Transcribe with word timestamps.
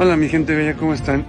Hola 0.00 0.16
mi 0.16 0.28
gente 0.28 0.54
bella, 0.54 0.76
¿cómo 0.76 0.94
están? 0.94 1.26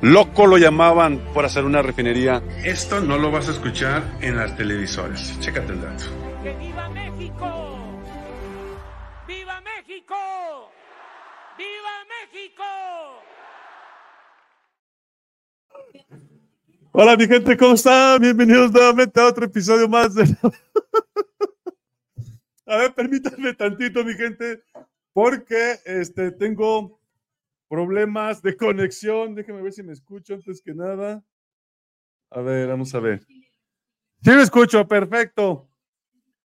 Loco 0.00 0.46
lo 0.46 0.58
llamaban 0.58 1.18
por 1.34 1.44
hacer 1.44 1.64
una 1.64 1.82
refinería. 1.82 2.40
Esto 2.62 3.00
no 3.00 3.18
lo 3.18 3.32
vas 3.32 3.48
a 3.48 3.50
escuchar 3.50 4.16
en 4.20 4.36
las 4.36 4.56
televisoras. 4.56 5.36
Chécate 5.40 5.72
el 5.72 5.80
dato. 5.80 6.04
¡Que 6.44 6.54
viva 6.54 6.88
México! 6.90 7.76
¡Viva 9.26 9.60
México! 9.60 10.14
¡Viva 11.58 12.04
México! 12.22 12.62
Hola 16.92 17.16
mi 17.16 17.26
gente, 17.26 17.56
¿cómo 17.56 17.74
están? 17.74 18.20
Bienvenidos 18.20 18.70
nuevamente 18.70 19.20
a 19.20 19.26
otro 19.26 19.46
episodio 19.46 19.88
más 19.88 20.14
de... 20.14 20.22
a 22.66 22.76
ver, 22.76 22.94
permítanme 22.94 23.52
tantito 23.54 24.04
mi 24.04 24.14
gente, 24.14 24.62
porque 25.12 25.80
este, 25.84 26.30
tengo 26.30 27.00
problemas 27.74 28.40
de 28.40 28.56
conexión. 28.56 29.34
Déjenme 29.34 29.60
ver 29.60 29.72
si 29.72 29.82
me 29.82 29.92
escucho 29.92 30.34
antes 30.34 30.62
que 30.62 30.72
nada. 30.72 31.24
A 32.30 32.40
ver, 32.40 32.68
vamos 32.68 32.94
a 32.94 33.00
ver. 33.00 33.26
Sí 34.22 34.30
me 34.30 34.42
escucho, 34.42 34.86
perfecto. 34.86 35.68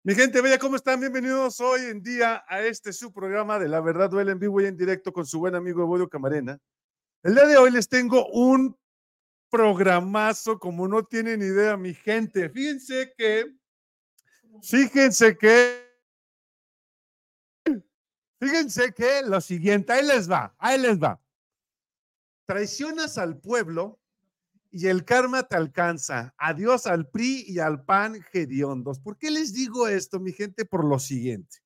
Mi 0.03 0.17
gente 0.17 0.41
bella, 0.41 0.59
¿cómo 0.59 0.75
están? 0.75 0.99
Bienvenidos 0.99 1.61
hoy 1.61 1.83
en 1.83 2.03
día 2.03 2.43
a 2.49 2.63
este 2.63 2.93
su 2.93 3.13
programa 3.13 3.61
de 3.61 3.69
La 3.69 3.81
Verdad 3.81 4.11
Duele 4.11 4.33
en 4.33 4.41
vivo 4.41 4.61
y 4.61 4.67
en 4.67 4.77
directo 4.77 5.13
con 5.13 5.25
su 5.25 5.39
buen 5.39 5.55
amigo 5.55 5.83
Evodio 5.83 6.09
Camarena. 6.09 6.59
El 7.23 7.37
día 7.37 7.47
de 7.47 7.57
hoy 7.57 7.71
les 7.71 7.89
tengo 7.89 8.27
un 8.33 8.77
programazo 9.49 10.59
como 10.59 10.89
no 10.89 11.05
tienen 11.05 11.41
idea, 11.41 11.77
mi 11.77 11.95
gente. 11.95 12.49
Fíjense 12.49 13.15
que, 13.17 13.47
fíjense 14.61 15.39
que 15.39 15.92
Fíjense 18.43 18.93
que 18.93 19.23
lo 19.23 19.41
siguiente, 19.41 19.93
ahí 19.93 20.05
les 20.05 20.29
va, 20.29 20.53
ahí 20.59 20.77
les 20.77 20.99
va. 21.01 21.21
Traicionas 22.45 23.17
al 23.17 23.39
pueblo 23.39 24.01
y 24.69 24.89
el 24.89 25.05
karma 25.05 25.45
te 25.45 25.55
alcanza. 25.55 26.35
Adiós 26.39 26.89
al 26.89 27.09
PRI 27.09 27.45
y 27.47 27.61
al 27.61 27.85
PAN 27.85 28.21
gediondos. 28.33 28.99
¿Por 28.99 29.17
qué 29.17 29.31
les 29.31 29.53
digo 29.53 29.87
esto, 29.87 30.19
mi 30.19 30.33
gente? 30.33 30.65
Por 30.65 30.85
lo 30.85 30.99
siguiente. 30.99 31.59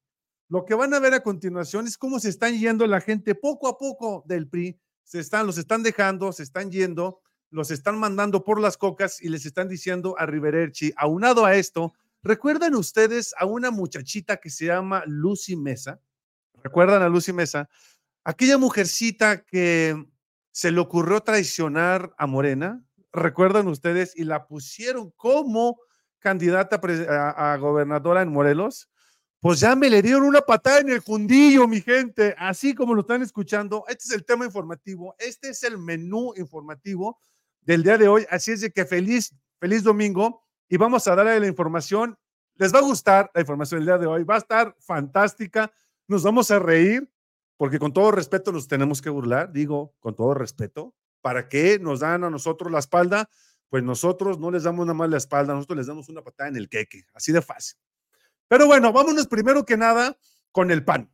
Lo 0.51 0.67
que 0.67 0.75
van 0.75 0.93
a 0.93 0.99
ver 0.99 1.15
a 1.15 1.23
continuación 1.23 1.87
es 1.87 1.97
cómo 1.97 2.21
se 2.21 2.29
están 2.29 2.53
yendo 2.59 2.87
la 2.87 3.01
gente 3.01 3.35
poco 3.35 3.69
a 3.69 3.79
poco 3.79 4.23
del 4.27 4.47
PRI. 4.47 4.79
Se 5.03 5.19
están, 5.19 5.47
los 5.47 5.57
están 5.57 5.83
dejando, 5.83 6.31
se 6.31 6.43
están 6.43 6.71
yendo, 6.71 7.23
los 7.49 7.71
están 7.71 7.99
mandando 7.99 8.45
por 8.45 8.61
las 8.61 8.77
cocas 8.77 9.23
y 9.23 9.31
les 9.31 9.47
están 9.47 9.69
diciendo 9.69 10.15
a 10.19 10.27
Rivererchi. 10.27 10.93
Aunado 10.99 11.47
a 11.47 11.57
esto, 11.57 11.95
¿recuerdan 12.23 12.75
ustedes 12.75 13.35
a 13.39 13.47
una 13.47 13.71
muchachita 13.71 14.37
que 14.37 14.51
se 14.51 14.67
llama 14.67 15.05
Lucy 15.07 15.57
Mesa? 15.57 16.03
¿Recuerdan 16.67 17.01
a 17.01 17.09
Lucy 17.09 17.33
Mesa? 17.33 17.69
Aquella 18.25 18.59
mujercita 18.59 19.45
que 19.45 20.05
se 20.51 20.73
le 20.73 20.81
ocurrió 20.81 21.21
traicionar 21.21 22.13
a 22.19 22.27
Morena, 22.27 22.83
¿recuerdan 23.13 23.69
ustedes? 23.69 24.17
Y 24.17 24.25
la 24.25 24.49
pusieron 24.49 25.13
como 25.13 25.79
candidata 26.19 26.81
a, 27.37 27.57
gobernadora 27.59 28.23
en 28.23 28.33
Morelos. 28.33 28.91
Pues 29.39 29.61
ya 29.61 29.77
me 29.77 29.89
le 29.89 30.03
dieron 30.03 30.25
una 30.25 30.41
patada 30.41 30.81
en 30.81 30.89
el 30.89 31.03
fundillo, 31.03 31.69
mi 31.69 31.81
gente, 31.81 32.35
así 32.37 32.75
como 32.75 32.95
lo 32.95 33.03
están 33.03 33.23
escuchando. 33.23 33.85
Este 33.87 34.07
es 34.07 34.11
el 34.11 34.25
tema 34.25 34.45
informativo, 34.45 35.15
este 35.21 35.51
es 35.51 35.63
el 35.63 35.79
menú 35.79 36.33
informativo 36.37 37.21
del 37.61 37.85
día 37.85 37.97
de 37.97 38.09
hoy. 38.09 38.27
Así 38.29 38.51
es 38.51 38.61
de 38.63 38.73
que 38.73 38.85
feliz, 38.85 39.33
feliz 39.61 39.85
domingo 39.85 40.43
y 40.69 40.77
vamos 40.79 41.07
a 41.07 41.15
darle 41.15 41.39
la 41.39 41.47
información. 41.47 42.19
Les 42.57 42.75
va 42.75 42.81
a 42.81 42.83
gustar 42.83 43.31
la 43.33 43.43
información 43.43 43.79
del 43.79 43.87
día 43.87 43.99
de 43.99 44.07
hoy, 44.07 44.25
va 44.25 44.35
a 44.35 44.39
estar 44.39 44.75
fantástica 44.81 45.71
nos 46.09 46.23
vamos 46.23 46.51
a 46.51 46.59
reír, 46.59 47.11
porque 47.57 47.79
con 47.79 47.93
todo 47.93 48.11
respeto 48.11 48.53
nos 48.53 48.69
tenemos 48.69 49.01
que 49.01 49.11
burlar, 49.11 49.53
digo, 49.53 49.95
con 50.01 50.15
todo 50.15 50.35
respeto, 50.35 50.95
¿para 51.21 51.49
qué 51.49 51.79
nos 51.79 52.01
dan 52.01 52.25
a 52.25 52.31
nosotros 52.31 52.71
la 52.71 52.79
espalda? 52.79 53.29
Pues 53.69 53.83
nosotros 53.83 54.39
no 54.39 54.51
les 54.51 54.63
damos 54.63 54.87
nada 54.87 54.95
más 54.95 55.11
la 55.11 55.17
espalda, 55.17 55.55
nosotros 55.55 55.79
les 55.79 55.87
damos 55.87 56.09
una 56.09 56.23
patada 56.23 56.49
en 56.49 56.57
el 56.57 56.69
queque, 56.69 57.05
así 57.15 57.33
de 57.33 57.43
fácil. 57.43 57.79
Pero 58.49 58.67
bueno, 58.67 58.93
vámonos 58.93 59.27
primero 59.27 59.65
que 59.65 59.77
nada 59.77 60.17
con 60.53 60.71
el 60.71 60.85
pan. 60.85 61.11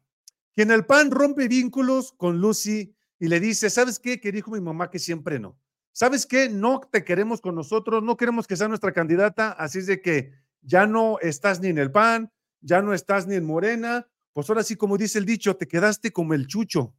Quien 0.54 0.70
el 0.70 0.84
pan 0.84 1.10
rompe 1.10 1.48
vínculos 1.48 2.12
con 2.12 2.40
Lucy 2.40 2.94
y 3.18 3.28
le 3.28 3.40
dice, 3.40 3.70
¿sabes 3.70 3.98
qué? 3.98 4.20
Que 4.20 4.32
dijo 4.32 4.50
mi 4.50 4.60
mamá 4.60 4.90
que 4.90 4.98
siempre 4.98 5.38
no. 5.38 5.58
¿Sabes 5.92 6.26
qué? 6.26 6.48
No 6.48 6.80
te 6.80 7.04
queremos 7.04 7.40
con 7.40 7.54
nosotros, 7.54 8.02
no 8.02 8.16
queremos 8.16 8.46
que 8.46 8.56
sea 8.56 8.68
nuestra 8.68 8.92
candidata, 8.92 9.52
así 9.52 9.78
es 9.78 9.86
de 9.86 10.00
que 10.02 10.32
ya 10.60 10.86
no 10.86 11.18
estás 11.20 11.60
ni 11.60 11.68
en 11.68 11.78
el 11.78 11.90
PAN, 11.90 12.32
ya 12.60 12.82
no 12.82 12.94
estás 12.94 13.26
ni 13.26 13.34
en 13.34 13.44
Morena, 13.44 14.08
pues 14.32 14.48
ahora 14.48 14.62
sí, 14.62 14.76
como 14.76 14.96
dice 14.96 15.18
el 15.18 15.26
dicho, 15.26 15.56
te 15.56 15.68
quedaste 15.68 16.12
como 16.12 16.34
el 16.34 16.46
chucho, 16.46 16.94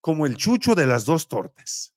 como 0.00 0.26
el 0.26 0.36
chucho 0.36 0.74
de 0.74 0.86
las 0.86 1.04
dos 1.04 1.28
tortas. 1.28 1.94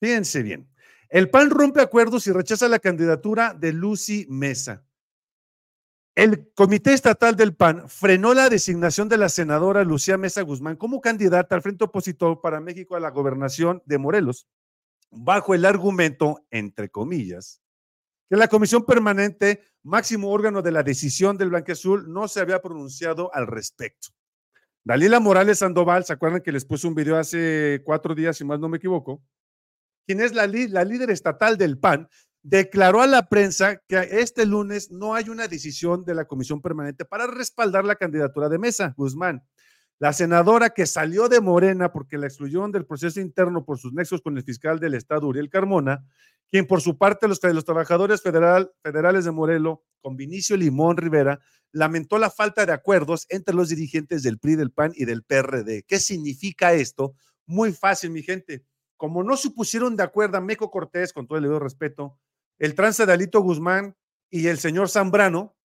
Fíjense 0.00 0.42
bien. 0.42 0.70
El 1.08 1.30
PAN 1.30 1.50
rompe 1.50 1.80
acuerdos 1.80 2.26
y 2.26 2.32
rechaza 2.32 2.68
la 2.68 2.78
candidatura 2.78 3.54
de 3.54 3.72
Lucy 3.72 4.26
Mesa. 4.28 4.84
El 6.16 6.52
Comité 6.54 6.92
Estatal 6.92 7.34
del 7.34 7.56
PAN 7.56 7.88
frenó 7.88 8.34
la 8.34 8.48
designación 8.48 9.08
de 9.08 9.18
la 9.18 9.28
senadora 9.28 9.82
Lucía 9.82 10.16
Mesa 10.16 10.42
Guzmán 10.42 10.76
como 10.76 11.00
candidata 11.00 11.56
al 11.56 11.62
frente 11.62 11.84
opositor 11.84 12.40
para 12.40 12.60
México 12.60 12.94
a 12.94 13.00
la 13.00 13.10
gobernación 13.10 13.82
de 13.84 13.98
Morelos, 13.98 14.46
bajo 15.10 15.54
el 15.54 15.64
argumento, 15.64 16.46
entre 16.50 16.88
comillas, 16.88 17.63
que 18.28 18.36
la 18.36 18.48
Comisión 18.48 18.84
Permanente, 18.84 19.62
máximo 19.82 20.30
órgano 20.30 20.62
de 20.62 20.72
la 20.72 20.82
decisión 20.82 21.36
del 21.36 21.54
Azul, 21.54 22.12
no 22.12 22.28
se 22.28 22.40
había 22.40 22.60
pronunciado 22.60 23.32
al 23.34 23.46
respecto. 23.46 24.08
Dalila 24.84 25.20
Morales 25.20 25.58
Sandoval, 25.58 26.04
¿se 26.04 26.12
acuerdan 26.12 26.42
que 26.42 26.52
les 26.52 26.64
puse 26.64 26.86
un 26.86 26.94
video 26.94 27.16
hace 27.16 27.82
cuatro 27.84 28.14
días, 28.14 28.36
si 28.36 28.44
más 28.44 28.60
no 28.60 28.68
me 28.68 28.76
equivoco? 28.76 29.22
Quien 30.06 30.20
es 30.20 30.34
la, 30.34 30.46
la 30.46 30.84
líder 30.84 31.10
estatal 31.10 31.56
del 31.56 31.78
PAN, 31.78 32.08
declaró 32.42 33.00
a 33.00 33.06
la 33.06 33.26
prensa 33.30 33.78
que 33.88 33.96
este 34.20 34.44
lunes 34.44 34.90
no 34.90 35.14
hay 35.14 35.30
una 35.30 35.48
decisión 35.48 36.04
de 36.04 36.14
la 36.14 36.26
Comisión 36.26 36.60
Permanente 36.60 37.06
para 37.06 37.26
respaldar 37.26 37.86
la 37.86 37.96
candidatura 37.96 38.50
de 38.50 38.58
Mesa 38.58 38.92
Guzmán. 38.98 39.42
La 39.98 40.12
senadora 40.12 40.70
que 40.70 40.84
salió 40.84 41.28
de 41.28 41.40
Morena 41.40 41.90
porque 41.90 42.18
la 42.18 42.26
excluyeron 42.26 42.70
del 42.70 42.84
proceso 42.84 43.20
interno 43.20 43.64
por 43.64 43.78
sus 43.78 43.94
nexos 43.94 44.20
con 44.20 44.36
el 44.36 44.44
fiscal 44.44 44.78
del 44.78 44.92
Estado, 44.92 45.26
Uriel 45.26 45.48
Carmona, 45.48 46.04
quien 46.54 46.68
por 46.68 46.80
su 46.80 46.96
parte 46.96 47.26
los, 47.26 47.42
los 47.42 47.64
trabajadores 47.64 48.22
federal, 48.22 48.70
federales 48.80 49.24
de 49.24 49.32
Morelos, 49.32 49.80
con 50.00 50.16
Vinicio 50.16 50.56
Limón 50.56 50.96
Rivera, 50.96 51.40
lamentó 51.72 52.16
la 52.16 52.30
falta 52.30 52.64
de 52.64 52.72
acuerdos 52.72 53.26
entre 53.28 53.56
los 53.56 53.70
dirigentes 53.70 54.22
del 54.22 54.38
PRI, 54.38 54.54
del 54.54 54.70
PAN 54.70 54.92
y 54.94 55.04
del 55.04 55.24
PRD. 55.24 55.82
¿Qué 55.82 55.98
significa 55.98 56.72
esto? 56.72 57.16
Muy 57.44 57.72
fácil, 57.72 58.10
mi 58.10 58.22
gente. 58.22 58.64
Como 58.96 59.24
no 59.24 59.36
se 59.36 59.50
pusieron 59.50 59.96
de 59.96 60.04
acuerdo 60.04 60.36
a 60.38 60.40
Meco 60.40 60.70
Cortés, 60.70 61.12
con 61.12 61.26
todo 61.26 61.38
el 61.38 61.42
debido 61.42 61.58
respeto, 61.58 62.20
el 62.60 62.76
trance 62.76 63.04
de 63.04 63.12
Alito 63.12 63.40
Guzmán 63.40 63.96
y 64.30 64.46
el 64.46 64.58
señor 64.58 64.88
Zambrano, 64.88 65.56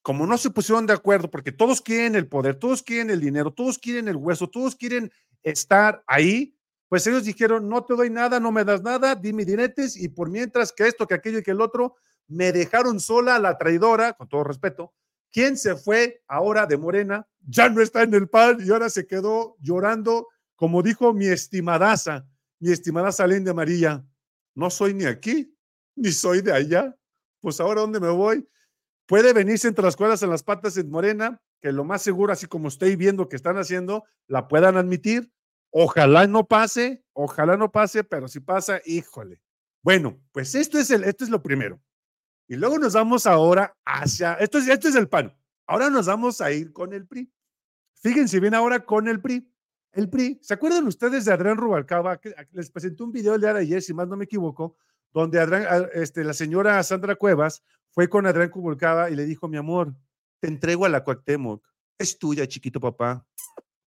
como 0.00 0.26
no 0.26 0.38
se 0.38 0.48
pusieron 0.48 0.86
de 0.86 0.94
acuerdo, 0.94 1.30
porque 1.30 1.52
todos 1.52 1.82
quieren 1.82 2.14
el 2.14 2.26
poder, 2.26 2.54
todos 2.54 2.82
quieren 2.82 3.10
el 3.10 3.20
dinero, 3.20 3.52
todos 3.52 3.76
quieren 3.76 4.08
el 4.08 4.16
hueso, 4.16 4.48
todos 4.48 4.76
quieren 4.76 5.12
estar 5.42 6.02
ahí, 6.06 6.55
pues 6.88 7.06
ellos 7.06 7.24
dijeron, 7.24 7.68
no 7.68 7.84
te 7.84 7.94
doy 7.94 8.10
nada, 8.10 8.38
no 8.38 8.52
me 8.52 8.64
das 8.64 8.82
nada, 8.82 9.14
dime 9.14 9.44
dinetes, 9.44 9.96
y 9.96 10.08
por 10.08 10.30
mientras 10.30 10.72
que 10.72 10.86
esto, 10.86 11.06
que 11.06 11.14
aquello 11.14 11.38
y 11.38 11.42
que 11.42 11.50
el 11.50 11.60
otro, 11.60 11.96
me 12.28 12.52
dejaron 12.52 13.00
sola 13.00 13.36
a 13.36 13.38
la 13.38 13.58
traidora, 13.58 14.12
con 14.12 14.28
todo 14.28 14.44
respeto, 14.44 14.92
quien 15.32 15.56
se 15.56 15.76
fue 15.76 16.22
ahora 16.28 16.66
de 16.66 16.76
Morena, 16.76 17.26
ya 17.46 17.68
no 17.68 17.80
está 17.80 18.02
en 18.02 18.14
el 18.14 18.28
pan 18.28 18.58
y 18.60 18.70
ahora 18.70 18.88
se 18.88 19.06
quedó 19.06 19.56
llorando, 19.60 20.28
como 20.54 20.82
dijo 20.82 21.12
mi 21.12 21.26
estimadaza, 21.26 22.26
mi 22.58 22.72
estimada 22.72 23.12
Salín 23.12 23.44
de 23.44 23.52
María, 23.52 24.04
no 24.54 24.70
soy 24.70 24.94
ni 24.94 25.04
aquí, 25.04 25.54
ni 25.94 26.12
soy 26.12 26.40
de 26.40 26.52
allá, 26.52 26.96
pues 27.40 27.60
ahora 27.60 27.82
¿dónde 27.82 28.00
me 28.00 28.08
voy? 28.08 28.48
Puede 29.06 29.32
venirse 29.32 29.68
entre 29.68 29.84
las 29.84 29.96
cuerdas 29.96 30.22
en 30.22 30.30
las 30.30 30.42
patas 30.42 30.76
en 30.76 30.90
Morena, 30.90 31.40
que 31.60 31.72
lo 31.72 31.84
más 31.84 32.02
seguro, 32.02 32.32
así 32.32 32.46
como 32.46 32.68
estoy 32.68 32.96
viendo 32.96 33.28
que 33.28 33.36
están 33.36 33.56
haciendo, 33.56 34.04
la 34.26 34.48
puedan 34.48 34.76
admitir. 34.76 35.30
Ojalá 35.70 36.26
no 36.26 36.46
pase, 36.46 37.04
ojalá 37.12 37.56
no 37.56 37.70
pase, 37.70 38.04
pero 38.04 38.28
si 38.28 38.40
pasa, 38.40 38.80
híjole. 38.84 39.40
Bueno, 39.82 40.20
pues 40.32 40.54
esto 40.54 40.78
es, 40.78 40.90
el, 40.90 41.04
esto 41.04 41.24
es 41.24 41.30
lo 41.30 41.42
primero. 41.42 41.80
Y 42.48 42.56
luego 42.56 42.78
nos 42.78 42.94
vamos 42.94 43.26
ahora 43.26 43.76
hacia, 43.84 44.34
esto 44.34 44.58
es, 44.58 44.68
esto 44.68 44.88
es 44.88 44.94
el 44.94 45.08
PAN. 45.08 45.36
Ahora 45.66 45.90
nos 45.90 46.06
vamos 46.06 46.40
a 46.40 46.52
ir 46.52 46.72
con 46.72 46.92
el 46.92 47.06
PRI. 47.06 47.30
Fíjense 47.94 48.38
bien 48.40 48.54
ahora 48.54 48.84
con 48.84 49.08
el 49.08 49.20
PRI. 49.20 49.48
El 49.92 50.08
PRI, 50.08 50.38
¿se 50.42 50.54
acuerdan 50.54 50.86
ustedes 50.86 51.24
de 51.24 51.32
Adrián 51.32 51.56
Rubalcaba? 51.56 52.20
les 52.52 52.70
presenté 52.70 53.02
un 53.02 53.12
video 53.12 53.34
el 53.34 53.40
día 53.40 53.54
de 53.54 53.60
ayer, 53.60 53.82
si 53.82 53.94
más 53.94 54.06
no 54.06 54.16
me 54.16 54.24
equivoco, 54.24 54.76
donde 55.12 55.40
Adrián, 55.40 55.88
este, 55.94 56.22
la 56.22 56.34
señora 56.34 56.82
Sandra 56.82 57.16
Cuevas 57.16 57.62
fue 57.90 58.08
con 58.08 58.26
Adrián 58.26 58.50
Rubalcaba 58.52 59.10
y 59.10 59.16
le 59.16 59.24
dijo, 59.24 59.48
mi 59.48 59.56
amor, 59.56 59.94
te 60.40 60.48
entrego 60.48 60.84
a 60.84 60.88
la 60.88 61.02
Cuauhtémoc, 61.02 61.66
es 61.98 62.18
tuya, 62.18 62.46
chiquito 62.46 62.78
papá. 62.78 63.26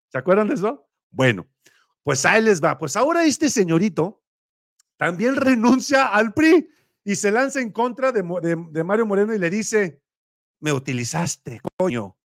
¿Se 0.07 0.17
acuerdan 0.17 0.47
de 0.47 0.55
eso? 0.55 0.87
Bueno, 1.11 1.47
pues 2.09 2.25
ahí 2.25 2.41
les 2.41 2.59
va. 2.59 2.75
Pues 2.75 2.95
ahora 2.95 3.23
este 3.23 3.51
señorito 3.51 4.23
también 4.97 5.35
renuncia 5.35 6.07
al 6.07 6.33
PRI 6.33 6.67
y 7.03 7.15
se 7.15 7.29
lanza 7.29 7.61
en 7.61 7.71
contra 7.71 8.11
de, 8.11 8.23
Mario 8.83 9.05
Moreno 9.05 9.31
y 9.31 9.37
le 9.37 9.47
dice, 9.51 10.01
me 10.59 10.73
utilizaste, 10.73 11.61
coño. 11.77 12.17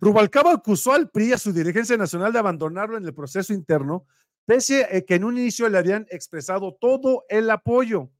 Rubalcaba 0.00 0.54
acusó 0.54 0.94
al 0.94 1.10
PRI, 1.10 1.34
a 1.34 1.38
su 1.38 1.52
dirigencia 1.52 1.98
nacional, 1.98 2.32
de 2.32 2.38
abandonarlo 2.38 2.96
en 2.96 3.04
el 3.04 3.12
proceso 3.12 3.52
interno 3.52 4.06
pese 4.46 4.86
a 4.86 5.02
que 5.02 5.16
en 5.16 5.24
un 5.24 5.36
inicio 5.36 5.68
le 5.68 5.76
habían 5.76 6.06
expresado 6.08 6.74
todo 6.80 7.26
el 7.28 7.50
apoyo. 7.50 8.10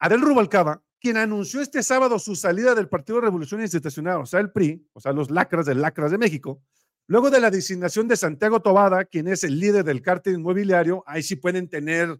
Adel 0.00 0.20
Rubalcaba, 0.20 0.82
quien 1.00 1.16
anunció 1.16 1.62
este 1.62 1.82
sábado 1.82 2.18
su 2.18 2.36
salida 2.36 2.74
del 2.74 2.90
Partido 2.90 3.22
Revolución 3.22 3.62
Institucional, 3.62 4.20
o 4.20 4.26
sea, 4.26 4.40
el 4.40 4.52
PRI, 4.52 4.86
o 4.92 5.00
sea, 5.00 5.14
los 5.14 5.30
lacras 5.30 5.64
del 5.64 5.80
lacras 5.80 6.10
de 6.10 6.18
México, 6.18 6.60
luego 7.06 7.30
de 7.30 7.40
la 7.40 7.50
designación 7.50 8.08
de 8.08 8.16
Santiago 8.16 8.60
Tobada, 8.60 9.04
quien 9.04 9.28
es 9.28 9.44
el 9.44 9.58
líder 9.58 9.84
del 9.84 10.02
cártel 10.02 10.34
inmobiliario, 10.34 11.02
ahí 11.06 11.22
sí 11.22 11.36
pueden 11.36 11.68
tener 11.68 12.18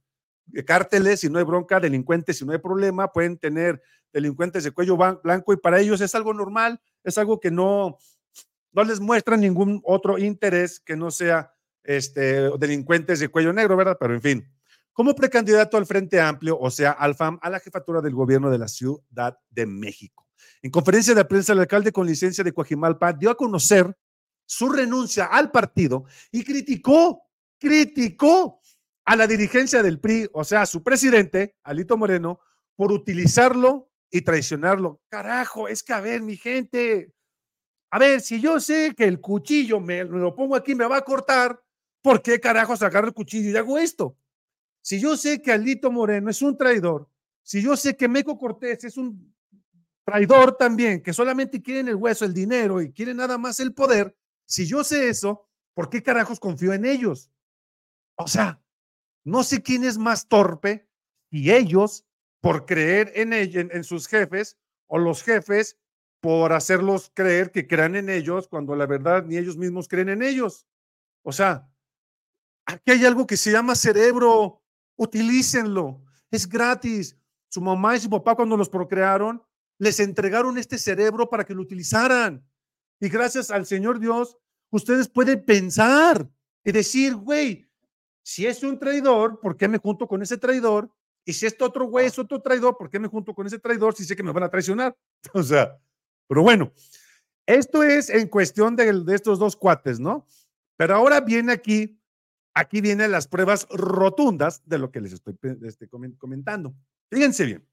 eh, 0.55 0.65
cárteles 0.65 1.21
si 1.21 1.31
no 1.31 1.39
hay 1.39 1.45
bronca, 1.45 1.81
delincuentes 1.81 2.39
si 2.39 2.45
no 2.45 2.53
hay 2.53 2.59
problema, 2.59 3.13
pueden 3.13 3.39
tener 3.39 3.81
delincuentes 4.13 4.65
de 4.65 4.71
cuello 4.71 4.97
blanco 4.97 5.53
y 5.53 5.57
para 5.57 5.81
ellos 5.81 6.01
es 6.01 6.15
algo 6.15 6.35
normal, 6.35 6.81
es 7.03 7.17
algo 7.19 7.41
que 7.41 7.51
no, 7.51 7.99
no 8.73 8.85
les 8.85 9.01
muestra 9.01 9.37
ningún 9.37 9.81
otro 9.85 10.19
interés 10.19 10.81
que 10.81 10.97
no 10.97 11.11
sea 11.11 11.53
este, 11.85 12.51
delincuentes 12.59 13.21
de 13.21 13.29
cuello 13.29 13.53
negro, 13.53 13.77
¿verdad? 13.77 13.97
Pero 13.99 14.15
en 14.15 14.23
fin, 14.23 14.49
como 14.93 15.15
precandidato 15.15 15.77
al 15.77 15.87
Frente 15.87 16.21
Amplio, 16.21 16.59
o 16.59 16.71
sea, 16.71 16.93
al 16.93 17.15
FAM, 17.15 17.39
a 17.41 17.51
la 17.51 17.61
jefatura 17.61 18.01
del 18.01 18.15
gobierno 18.15 18.51
de 18.51 18.59
la 18.59 18.69
Ciudad 18.69 19.39
de 19.51 19.67
México. 19.67 20.29
En 20.61 20.71
conferencia 20.71 21.15
de 21.15 21.25
prensa, 21.25 21.53
el 21.53 21.61
alcalde 21.61 21.93
con 21.93 22.07
licencia 22.07 22.45
de 22.45 22.53
Coajimalpa 22.53 23.13
dio 23.13 23.31
a 23.31 23.35
conocer 23.35 23.97
su 24.47 24.69
renuncia 24.69 25.27
al 25.27 25.51
partido 25.51 26.05
y 26.31 26.45
criticó, 26.45 27.23
criticó 27.59 28.61
a 29.05 29.17
la 29.17 29.27
dirigencia 29.27 29.83
del 29.83 29.99
PRI, 29.99 30.29
o 30.33 30.45
sea, 30.45 30.63
a 30.63 30.67
su 30.67 30.83
presidente, 30.83 31.57
Alito 31.65 31.97
Moreno, 31.97 32.41
por 32.77 32.93
utilizarlo 32.93 33.91
y 34.11 34.23
traicionarlo. 34.23 35.01
Carajo, 35.09 35.69
es 35.69 35.83
que 35.83 35.93
a 35.93 36.01
ver, 36.01 36.23
mi 36.23 36.37
gente, 36.37 37.13
a 37.91 37.99
ver, 37.99 38.21
si 38.21 38.41
yo 38.41 38.61
sé 38.61 38.95
que 38.97 39.05
el 39.05 39.21
cuchillo 39.21 39.81
me, 39.81 40.05
lo 40.05 40.35
pongo 40.35 40.55
aquí, 40.55 40.75
me 40.75 40.87
va 40.87 40.99
a 40.99 41.05
cortar, 41.05 41.61
¿por 42.03 42.23
qué 42.23 42.41
carajo 42.41 42.77
sacar 42.77 43.05
el 43.05 43.13
cuchillo 43.13 43.51
y 43.51 43.57
hago 43.57 43.79
esto? 43.79 44.17
Si 44.81 45.01
yo 45.01 45.17
sé 45.17 45.41
que 45.41 45.53
Alito 45.53 45.91
Moreno 45.91 46.31
es 46.31 46.43
un 46.43 46.57
traidor, 46.57 47.09
si 47.43 47.63
yo 47.63 47.77
sé 47.77 47.97
que 47.97 48.09
Meco 48.09 48.39
Cortés 48.39 48.85
es 48.85 48.97
un 48.97 49.35
traidor 50.05 50.57
también, 50.57 51.03
que 51.03 51.13
solamente 51.13 51.63
quieren 51.63 51.89
el 51.89 51.97
hueso, 51.97 52.25
el 52.25 52.35
dinero 52.35 52.83
y 52.83 52.93
quieren 52.93 53.17
nada 53.17 53.39
más 53.39 53.61
el 53.61 53.73
poder, 53.73 54.17
si 54.53 54.67
yo 54.67 54.85
sé 54.85 55.09
eso, 55.09 55.49
¿por 55.73 55.89
qué 55.89 56.03
carajos 56.03 56.39
confío 56.39 56.75
en 56.75 56.85
ellos? 56.85 57.31
O 58.17 58.29
sea, 58.29 58.63
no 59.25 59.45
sé 59.45 59.63
quién 59.63 59.83
es 59.83 59.97
más 59.97 60.29
torpe 60.29 60.87
y 61.31 61.53
ellos 61.53 62.05
por 62.43 62.67
creer 62.67 63.11
en, 63.15 63.33
ellos, 63.33 63.65
en, 63.71 63.83
sus 63.83 64.07
jefes 64.07 64.59
o 64.89 64.99
los 64.99 65.23
jefes 65.23 65.79
por 66.21 66.53
hacerlos 66.53 67.11
creer 67.15 67.51
que 67.51 67.67
crean 67.67 67.97
en 67.97 68.11
ellos 68.11 68.47
cuando 68.47 68.77
la 68.77 68.85
verdad 68.85 69.25
ni 69.25 69.39
ellos 69.39 69.57
mismos 69.57 69.89
creen 69.89 70.11
en 70.11 70.23
ellos. 70.23 70.67
O 71.23 71.33
sea, 71.33 71.67
aquí 72.67 72.91
hay 72.91 73.07
algo 73.07 73.27
que 73.27 73.39
se 73.39 73.53
llama 73.53 73.75
cerebro 73.75 74.63
utilícenlo, 74.97 76.05
es 76.31 76.47
gratis. 76.47 77.17
Su 77.49 77.63
mamá 77.63 77.97
y 77.97 78.01
su 78.01 78.11
papá 78.11 78.35
cuando 78.35 78.59
los 78.59 78.69
procrearon, 78.69 79.43
les 79.79 79.99
entregaron 79.99 80.59
este 80.59 80.77
cerebro 80.77 81.31
para 81.31 81.45
que 81.45 81.55
lo 81.55 81.63
utilizaran. 81.63 82.47
Y 83.01 83.09
gracias 83.09 83.51
al 83.51 83.65
Señor 83.65 83.99
Dios, 83.99 84.37
ustedes 84.73 85.09
pueden 85.09 85.45
pensar 85.45 86.29
y 86.65 86.73
decir, 86.73 87.15
güey, 87.15 87.69
si 88.23 88.47
es 88.47 88.63
un 88.63 88.79
traidor, 88.79 89.39
¿por 89.41 89.57
qué 89.57 89.69
me 89.69 89.79
junto 89.79 90.09
con 90.09 90.23
ese 90.23 90.39
traidor? 90.39 90.91
Y 91.25 91.33
si 91.33 91.47
este 91.47 91.63
otro 91.63 91.87
güey 91.87 92.07
es 92.07 92.19
otro 92.19 92.41
traidor, 92.41 92.77
¿por 92.77 92.91
qué 92.91 92.99
me 92.99 93.09
junto 93.09 93.35
con 93.35 93.47
ese 93.47 93.59
traidor 93.59 93.95
si 93.95 94.05
sé 94.05 94.17
que 94.17 94.23
me 94.23 94.33
van 94.33 94.43
a 94.45 94.51
traicionar? 94.51 94.97
O 95.35 95.43
sea, 95.43 95.79
pero 96.27 96.43
bueno, 96.43 96.73
esto 97.47 97.83
es 97.83 98.11
en 98.11 98.29
cuestión 98.29 98.75
de, 98.75 99.05
estos 99.15 99.39
dos 99.39 99.55
cuates, 99.55 100.01
¿no? 100.01 100.27
Pero 100.77 100.97
ahora 100.97 101.21
viene 101.21 101.53
aquí 101.53 101.99
aquí 102.55 102.81
vienen 102.81 103.11
las 103.13 103.29
pruebas 103.29 103.67
rotundas 103.71 104.63
de 104.67 104.79
lo 104.79 104.91
que 104.91 105.01
les 105.01 105.13
estoy 105.13 105.39
este, 105.63 105.89
comentando. 105.89 106.75
Fíjense 107.11 107.45
bien. 107.45 107.67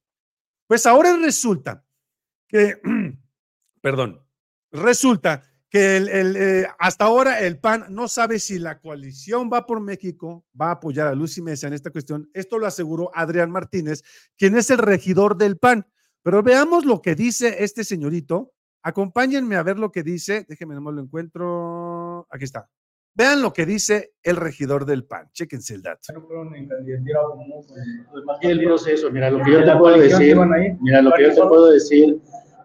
Pues 0.67 0.85
ahora 0.85 1.15
resulta 1.17 1.85
que, 2.47 2.79
perdón, 3.81 4.25
resulta 4.71 5.43
que 5.69 5.97
el, 5.97 6.35
eh, 6.35 6.67
hasta 6.79 7.05
ahora 7.05 7.41
el 7.41 7.59
PAN 7.59 7.85
no 7.89 8.07
sabe 8.07 8.39
si 8.39 8.57
la 8.57 8.79
coalición 8.79 9.49
va 9.53 9.65
por 9.67 9.79
México, 9.79 10.45
va 10.59 10.69
a 10.69 10.71
apoyar 10.71 11.07
a 11.07 11.13
Lucy 11.13 11.41
Mesa 11.41 11.67
en 11.67 11.73
esta 11.73 11.91
cuestión. 11.91 12.29
Esto 12.33 12.57
lo 12.57 12.65
aseguró 12.65 13.11
Adrián 13.13 13.51
Martínez, 13.51 14.01
quien 14.35 14.57
es 14.57 14.71
el 14.71 14.79
regidor 14.79 15.37
del 15.37 15.57
PAN. 15.57 15.85
Pero 16.23 16.41
veamos 16.41 16.85
lo 16.85 17.01
que 17.01 17.15
dice 17.15 17.63
este 17.63 17.83
señorito. 17.83 18.51
Acompáñenme 18.81 19.57
a 19.57 19.63
ver 19.63 19.77
lo 19.77 19.91
que 19.91 20.03
dice. 20.03 20.45
Déjenme, 20.49 20.75
no 20.75 20.91
lo 20.91 21.01
encuentro. 21.01 22.27
Aquí 22.31 22.45
está. 22.45 22.67
Vean 23.13 23.41
lo 23.41 23.53
que 23.53 23.65
dice 23.65 24.13
el 24.23 24.37
regidor 24.37 24.85
del 24.85 25.05
PAN. 25.05 25.29
Chéquense 25.33 25.75
el 25.75 25.81
dato. 25.81 26.13
El 28.41 28.63
proceso, 28.63 29.11
mira, 29.11 29.29
lo 29.29 29.43
que 29.43 29.51
yo 29.51 29.65
te 29.65 29.75
puedo 29.75 29.97
decir, 29.97 30.37
mira, 30.81 31.01
lo 31.01 31.11
que 31.11 31.23
yo 31.23 31.35
te 31.35 31.41
puedo 31.41 31.71
decir 31.71 32.19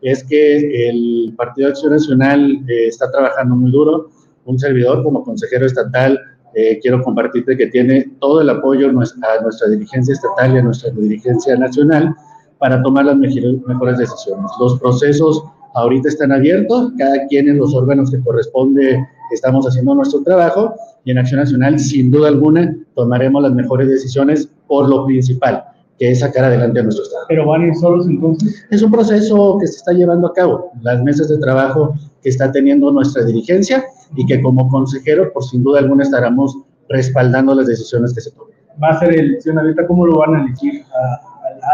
es 0.05 0.23
que 0.23 0.89
el 0.89 1.35
Partido 1.37 1.67
de 1.67 1.73
Acción 1.73 1.93
Nacional 1.93 2.61
eh, 2.69 2.89
está 2.89 3.11
trabajando 3.11 3.57
muy 3.57 3.71
duro. 3.71 4.11
Un 4.45 4.59
servidor 4.59 5.03
como 5.03 5.25
consejero 5.25 5.65
estatal, 5.65 6.21
eh, 6.55 6.79
quiero 6.81 7.03
compartirte 7.03 7.57
que 7.57 7.69
tiene 7.69 8.13
todo 8.21 8.43
el 8.43 8.51
apoyo 8.51 8.91
a 8.91 8.93
nuestra 8.93 9.69
dirigencia 9.71 10.13
estatal 10.13 10.55
y 10.55 10.59
a 10.59 10.63
nuestra 10.63 10.91
dirigencia 10.91 11.57
nacional 11.57 12.15
para 12.59 12.83
tomar 12.83 13.07
las 13.07 13.17
mejores 13.17 13.99
decisiones. 13.99 14.51
Los 14.61 14.79
procesos 14.79 15.43
ahorita 15.75 16.09
están 16.09 16.33
abiertos, 16.33 16.93
cada 16.99 17.27
quien 17.27 17.49
en 17.49 17.59
los 17.59 17.75
órganos 17.75 18.11
que 18.11 18.21
corresponde 18.21 19.05
estamos 19.33 19.67
haciendo 19.67 19.95
nuestro 19.95 20.23
trabajo 20.23 20.75
y 21.05 21.11
en 21.11 21.19
Acción 21.19 21.41
Nacional, 21.41 21.79
sin 21.79 22.11
duda 22.11 22.29
alguna, 22.29 22.77
tomaremos 22.95 23.43
las 23.43 23.53
mejores 23.53 23.89
decisiones 23.89 24.49
por 24.67 24.89
lo 24.89 25.07
principal, 25.07 25.65
que 25.99 26.11
es 26.11 26.21
sacar 26.21 26.45
adelante 26.45 26.81
a 26.81 26.83
nuestro 26.83 27.05
Estado. 27.05 27.25
¿Pero 27.29 27.47
van 27.47 27.63
a 27.63 27.67
ir 27.69 27.75
solos 27.77 28.07
entonces? 28.07 28.65
Es 28.71 28.83
un 28.83 28.91
proceso 28.91 29.59
que 29.61 29.67
se 29.67 29.77
está 29.77 29.93
llevando 29.93 30.29
a 30.29 30.33
cabo, 30.33 30.71
las 30.83 31.03
mesas 31.03 31.29
de 31.29 31.39
trabajo 31.39 31.95
que 32.23 32.31
está 32.31 32.51
teniendo 32.51 32.91
nuestra 32.91 33.25
dirigencia 33.25 33.85
y 34.17 34.27
que 34.27 34.41
como 34.41 34.69
consejero, 34.69 35.33
por 35.33 35.45
sin 35.45 35.63
duda 35.63 35.81
alguna, 35.81 36.05
estaremos 36.05 36.59
respaldando 36.89 37.55
las 37.55 37.67
decisiones 37.67 38.13
que 38.15 38.21
se 38.21 38.31
tomen. 38.33 38.55
¿Va 38.83 38.89
a 38.89 38.99
ser 38.99 39.15
elección 39.15 39.59
abierta? 39.59 39.87
¿Cómo 39.87 40.07
lo 40.07 40.19
van 40.19 40.35
a 40.35 40.45
elegir? 40.45 40.85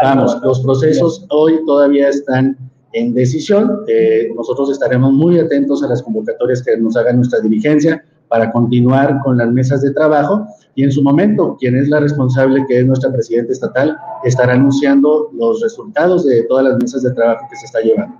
Vamos, 0.03 0.39
los 0.41 0.61
procesos 0.61 1.25
hoy 1.29 1.59
todavía 1.65 2.09
están 2.09 2.57
en 2.93 3.13
decisión. 3.13 3.81
Eh, 3.87 4.29
nosotros 4.35 4.71
estaremos 4.71 5.11
muy 5.11 5.39
atentos 5.39 5.83
a 5.83 5.87
las 5.87 6.01
convocatorias 6.01 6.61
que 6.61 6.77
nos 6.77 6.95
haga 6.95 7.13
nuestra 7.13 7.39
dirigencia 7.39 8.03
para 8.31 8.49
continuar 8.49 9.19
con 9.25 9.37
las 9.37 9.51
mesas 9.51 9.81
de 9.81 9.91
trabajo 9.91 10.47
y 10.73 10.85
en 10.85 10.91
su 10.93 11.03
momento, 11.03 11.57
quien 11.59 11.75
es 11.75 11.89
la 11.89 11.99
responsable, 11.99 12.65
que 12.65 12.79
es 12.79 12.85
nuestra 12.87 13.11
presidenta 13.11 13.51
estatal, 13.51 13.97
estará 14.23 14.53
anunciando 14.53 15.29
los 15.33 15.61
resultados 15.61 16.25
de 16.25 16.43
todas 16.43 16.63
las 16.63 16.77
mesas 16.77 17.03
de 17.03 17.11
trabajo 17.13 17.45
que 17.49 17.57
se 17.57 17.65
está 17.65 17.81
llevando. 17.81 18.17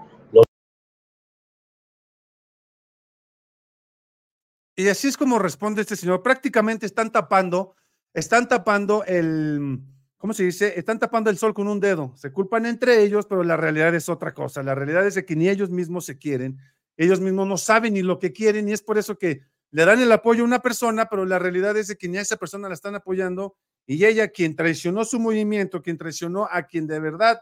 Y 4.76 4.90
así 4.90 5.08
es 5.08 5.16
como 5.16 5.40
responde 5.40 5.80
este 5.80 5.96
señor. 5.96 6.24
Prácticamente 6.24 6.86
están 6.86 7.10
tapando, 7.10 7.76
están 8.14 8.50
tapando 8.50 9.06
el, 9.06 9.80
¿cómo 10.18 10.34
se 10.34 10.44
dice? 10.44 10.78
Están 10.78 11.00
tapando 11.00 11.30
el 11.30 11.38
sol 11.38 11.54
con 11.54 11.70
un 11.70 11.80
dedo. 11.80 12.12
Se 12.18 12.34
culpan 12.34 12.66
entre 12.66 13.02
ellos, 13.02 13.28
pero 13.28 13.46
la 13.46 13.56
realidad 13.56 13.96
es 13.96 14.10
otra 14.10 14.34
cosa. 14.34 14.62
La 14.62 14.76
realidad 14.76 15.08
es 15.08 15.24
que 15.24 15.36
ni 15.38 15.48
ellos 15.48 15.70
mismos 15.70 16.04
se 16.04 16.18
quieren, 16.18 16.58
ellos 16.98 17.22
mismos 17.22 17.48
no 17.48 17.56
saben 17.56 17.94
ni 17.94 18.02
lo 18.02 18.20
que 18.20 18.34
quieren 18.34 18.68
y 18.68 18.74
es 18.74 18.82
por 18.82 18.98
eso 18.98 19.18
que 19.18 19.42
le 19.72 19.86
dan 19.86 20.02
el 20.02 20.12
apoyo 20.12 20.44
a 20.44 20.46
una 20.46 20.62
persona, 20.62 21.08
pero 21.10 21.26
la 21.26 21.40
realidad 21.40 21.76
es 21.78 21.96
que 21.96 22.08
ni 22.10 22.18
a 22.18 22.22
esa 22.22 22.38
persona 22.38 22.68
la 22.68 22.74
están 22.74 22.96
apoyando 22.96 23.56
y 23.88 24.06
ella, 24.06 24.28
quien 24.30 24.56
traicionó 24.56 25.06
su 25.06 25.20
movimiento, 25.20 25.82
quien 25.82 25.98
traicionó 25.98 26.48
a 26.52 26.64
quien 26.64 26.88
de 26.88 27.00
verdad 27.00 27.42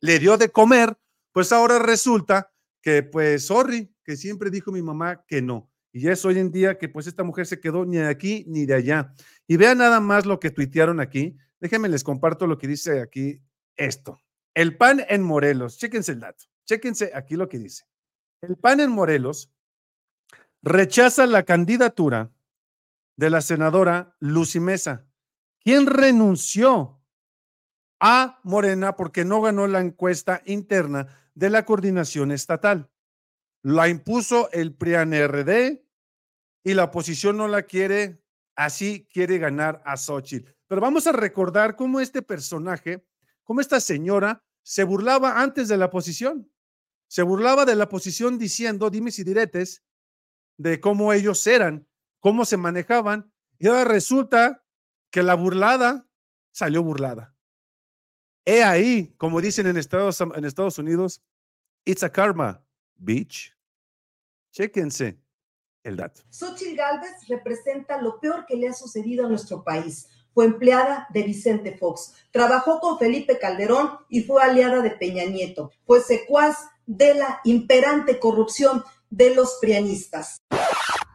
le 0.00 0.18
dio 0.18 0.36
de 0.36 0.50
comer, 0.50 0.96
pues 1.32 1.52
ahora 1.52 1.78
resulta 1.78 2.52
que, 2.80 3.02
pues, 3.02 3.46
sorry, 3.46 3.92
que 4.04 4.16
siempre 4.16 4.50
dijo 4.50 4.70
mi 4.70 4.82
mamá 4.82 5.24
que 5.26 5.42
no. 5.42 5.70
Y 5.92 6.08
es 6.08 6.24
hoy 6.24 6.38
en 6.38 6.52
día 6.52 6.78
que, 6.78 6.88
pues, 6.88 7.06
esta 7.06 7.24
mujer 7.24 7.46
se 7.46 7.60
quedó 7.60 7.84
ni 7.84 7.96
de 7.96 8.06
aquí 8.06 8.44
ni 8.46 8.66
de 8.66 8.74
allá. 8.74 9.12
Y 9.46 9.56
vean 9.56 9.78
nada 9.78 10.00
más 10.00 10.26
lo 10.26 10.38
que 10.38 10.50
tuitearon 10.50 11.00
aquí. 11.00 11.36
Déjenme 11.60 11.88
les 11.88 12.04
comparto 12.04 12.46
lo 12.46 12.56
que 12.56 12.68
dice 12.68 13.00
aquí 13.00 13.42
esto. 13.76 14.20
El 14.54 14.76
PAN 14.76 15.04
en 15.08 15.22
Morelos, 15.22 15.78
chéquense 15.78 16.12
el 16.12 16.20
dato, 16.20 16.44
chéquense 16.66 17.10
aquí 17.14 17.34
lo 17.36 17.48
que 17.48 17.58
dice. 17.58 17.84
El 18.40 18.56
PAN 18.56 18.80
en 18.80 18.90
Morelos 18.90 19.50
rechaza 20.68 21.26
la 21.26 21.44
candidatura 21.44 22.30
de 23.16 23.30
la 23.30 23.40
senadora 23.40 24.16
Lucy 24.20 24.60
Mesa, 24.60 25.06
quien 25.60 25.86
renunció 25.86 27.02
a 28.00 28.38
Morena 28.44 28.94
porque 28.94 29.24
no 29.24 29.40
ganó 29.40 29.66
la 29.66 29.80
encuesta 29.80 30.42
interna 30.44 31.30
de 31.34 31.50
la 31.50 31.64
coordinación 31.64 32.30
estatal. 32.30 32.90
La 33.62 33.88
impuso 33.88 34.50
el 34.52 34.74
PRIAN-RD 34.74 35.82
y 36.62 36.74
la 36.74 36.84
oposición 36.84 37.38
no 37.38 37.48
la 37.48 37.62
quiere, 37.62 38.22
así 38.54 39.08
quiere 39.12 39.38
ganar 39.38 39.82
a 39.84 39.96
Xochitl. 39.96 40.52
Pero 40.68 40.80
vamos 40.80 41.06
a 41.06 41.12
recordar 41.12 41.74
cómo 41.74 41.98
este 41.98 42.22
personaje, 42.22 43.04
cómo 43.42 43.60
esta 43.60 43.80
señora 43.80 44.44
se 44.62 44.84
burlaba 44.84 45.40
antes 45.40 45.66
de 45.68 45.76
la 45.78 45.90
posición. 45.90 46.52
Se 47.08 47.22
burlaba 47.22 47.64
de 47.64 47.74
la 47.74 47.88
posición 47.88 48.38
diciendo, 48.38 48.90
dime 48.90 49.10
si 49.10 49.24
diretes, 49.24 49.82
de 50.58 50.80
cómo 50.80 51.12
ellos 51.12 51.46
eran, 51.46 51.88
cómo 52.20 52.44
se 52.44 52.58
manejaban 52.58 53.32
Y 53.58 53.68
ahora 53.68 53.84
resulta 53.84 54.62
que 55.10 55.22
la 55.22 55.34
burlada 55.34 56.06
salió 56.52 56.82
burlada. 56.82 57.34
He 58.44 58.62
ahí, 58.62 59.14
como 59.16 59.40
dicen 59.40 59.66
en 59.66 59.76
Estados, 59.76 60.20
en 60.20 60.44
Estados 60.44 60.78
Unidos, 60.78 61.22
it's 61.84 62.02
a 62.02 62.10
karma, 62.10 62.62
bitch. 62.96 63.56
Chéquense 64.52 65.18
el 65.82 65.96
dato. 65.96 66.22
Xochitl 66.30 66.76
Galvez 66.76 67.28
representa 67.28 68.00
lo 68.00 68.20
peor 68.20 68.44
que 68.46 68.56
le 68.56 68.68
ha 68.68 68.72
sucedido 68.72 69.26
a 69.26 69.28
nuestro 69.28 69.62
país. 69.64 70.08
Fue 70.32 70.44
empleada 70.44 71.06
de 71.12 71.22
Vicente 71.22 71.76
Fox, 71.76 72.14
trabajó 72.30 72.80
con 72.80 72.98
Felipe 72.98 73.38
Calderón 73.38 73.98
y 74.08 74.22
fue 74.22 74.42
aliada 74.42 74.82
de 74.82 74.92
Peña 74.92 75.24
Nieto. 75.24 75.72
Fue 75.84 76.00
secuaz 76.00 76.68
de 76.86 77.14
la 77.14 77.40
imperante 77.44 78.18
corrupción 78.18 78.84
de 79.10 79.34
los 79.34 79.58
prianistas. 79.60 80.42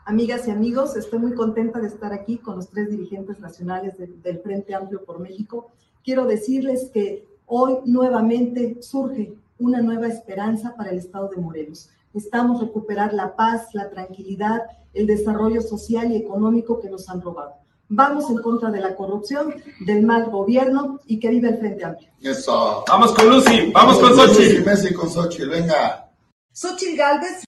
Amigas 0.05 0.47
y 0.47 0.51
amigos, 0.51 0.95
estoy 0.97 1.19
muy 1.19 1.33
contenta 1.33 1.79
de 1.79 1.87
estar 1.87 2.11
aquí 2.11 2.37
con 2.37 2.57
los 2.57 2.69
tres 2.69 2.89
dirigentes 2.89 3.39
nacionales 3.39 3.93
del 3.97 4.39
Frente 4.39 4.75
Amplio 4.75 5.03
por 5.05 5.19
México. 5.19 5.71
Quiero 6.03 6.25
decirles 6.25 6.89
que 6.93 7.25
hoy 7.45 7.77
nuevamente 7.85 8.77
surge 8.81 9.33
una 9.59 9.81
nueva 9.81 10.07
esperanza 10.07 10.75
para 10.75 10.89
el 10.89 10.97
Estado 10.97 11.29
de 11.29 11.37
Morelos. 11.37 11.89
Estamos 12.13 12.59
recuperar 12.59 13.13
la 13.13 13.35
paz, 13.35 13.67
la 13.73 13.89
tranquilidad, 13.89 14.63
el 14.93 15.07
desarrollo 15.07 15.61
social 15.61 16.11
y 16.11 16.17
económico 16.17 16.81
que 16.81 16.89
nos 16.89 17.07
han 17.09 17.21
robado. 17.21 17.53
Vamos 17.87 18.29
en 18.29 18.37
contra 18.39 18.71
de 18.71 18.81
la 18.81 18.95
corrupción, 18.95 19.53
del 19.85 20.03
mal 20.03 20.29
gobierno 20.29 20.99
y 21.05 21.19
que 21.19 21.29
vive 21.29 21.49
el 21.49 21.57
Frente 21.59 21.85
Amplio. 21.85 22.09
Eso. 22.21 22.83
Vamos 22.87 23.13
con 23.13 23.29
Lucy, 23.29 23.71
vamos 23.71 23.99
con 23.99 24.15
Xochitl. 24.15 24.65
Messi 24.65 24.93
con 24.93 25.09
Xochitl, 25.09 25.49
venga. 25.49 26.09
Xochitl 26.51 26.97
Galvez 26.97 27.43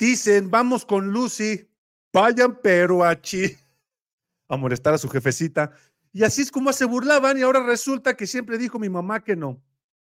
Dicen, 0.00 0.50
vamos 0.50 0.86
con 0.86 1.12
Lucy, 1.12 1.68
vayan 2.10 2.58
pero 2.62 3.04
a 3.04 3.20
chi, 3.20 3.54
a 4.48 4.56
molestar 4.56 4.94
a 4.94 4.98
su 4.98 5.10
jefecita. 5.10 5.72
Y 6.10 6.24
así 6.24 6.40
es 6.40 6.50
como 6.50 6.72
se 6.72 6.86
burlaban 6.86 7.36
y 7.36 7.42
ahora 7.42 7.62
resulta 7.62 8.16
que 8.16 8.26
siempre 8.26 8.56
dijo 8.56 8.78
mi 8.78 8.88
mamá 8.88 9.22
que 9.22 9.36
no. 9.36 9.62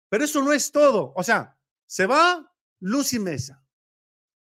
Pero 0.10 0.25
eso 0.25 0.42
no 0.44 0.54
es 0.54 0.72
todo. 0.72 1.13
O 1.15 1.22
sea, 1.22 1.56
se 1.86 2.08
va 2.08 2.51
Lucy 2.80 3.20
Mesa, 3.20 3.63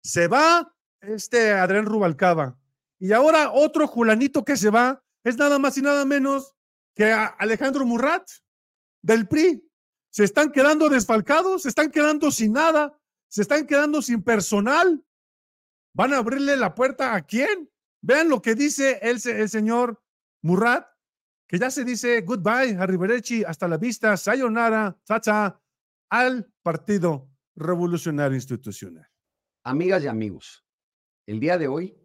se 0.04 0.28
va 0.28 0.72
este 1.00 1.52
Adrián 1.52 1.86
Rubalcaba 1.86 2.56
y 3.00 3.10
ahora 3.10 3.50
otro 3.50 3.88
Julanito 3.88 4.44
que 4.44 4.56
se 4.56 4.70
va 4.70 5.02
es 5.24 5.36
nada 5.36 5.58
más 5.58 5.76
y 5.76 5.82
nada 5.82 6.04
menos 6.04 6.54
que 6.94 7.12
Alejandro 7.12 7.84
Murrat 7.84 8.30
del 9.02 9.26
PRI. 9.26 9.68
Se 10.10 10.22
están 10.22 10.52
quedando 10.52 10.88
desfalcados, 10.88 11.62
se 11.62 11.70
están 11.70 11.90
quedando 11.90 12.30
sin 12.30 12.52
nada, 12.52 12.96
se 13.26 13.42
están 13.42 13.66
quedando 13.66 14.00
sin 14.00 14.22
personal. 14.22 15.04
¿Van 15.94 16.12
a 16.12 16.18
abrirle 16.18 16.56
la 16.56 16.74
puerta 16.74 17.14
a 17.14 17.22
quién? 17.22 17.70
Vean 18.02 18.28
lo 18.28 18.42
que 18.42 18.56
dice 18.56 18.98
el, 19.00 19.20
señor 19.20 20.02
Murat, 20.42 20.86
que 21.48 21.58
ya 21.58 21.70
se 21.70 21.84
dice 21.84 22.20
goodbye, 22.22 22.76
arrivederci, 22.76 23.44
hasta 23.44 23.68
la 23.68 23.78
vista, 23.78 24.16
sayonara, 24.16 24.98
chacha, 25.04 25.60
al 26.10 26.52
Partido 26.62 27.30
Revolucionario 27.54 28.34
Institucional. 28.34 29.08
Amigas 29.62 30.02
y 30.02 30.08
amigos, 30.08 30.64
el 31.26 31.38
día 31.38 31.56
de 31.58 31.68
hoy 31.68 31.96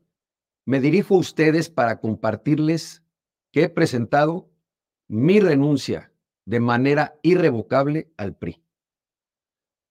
me 0.65 0.79
dirijo 0.79 1.15
a 1.15 1.19
ustedes 1.19 1.69
para 1.69 2.00
compartirles 2.00 3.03
que 3.51 3.63
he 3.63 3.69
presentado 3.69 4.51
mi 5.08 5.39
renuncia 5.39 6.13
de 6.46 6.60
manera 6.60 7.19
irrevocable 7.24 8.13
al 8.17 8.36
PRI. 8.36 8.63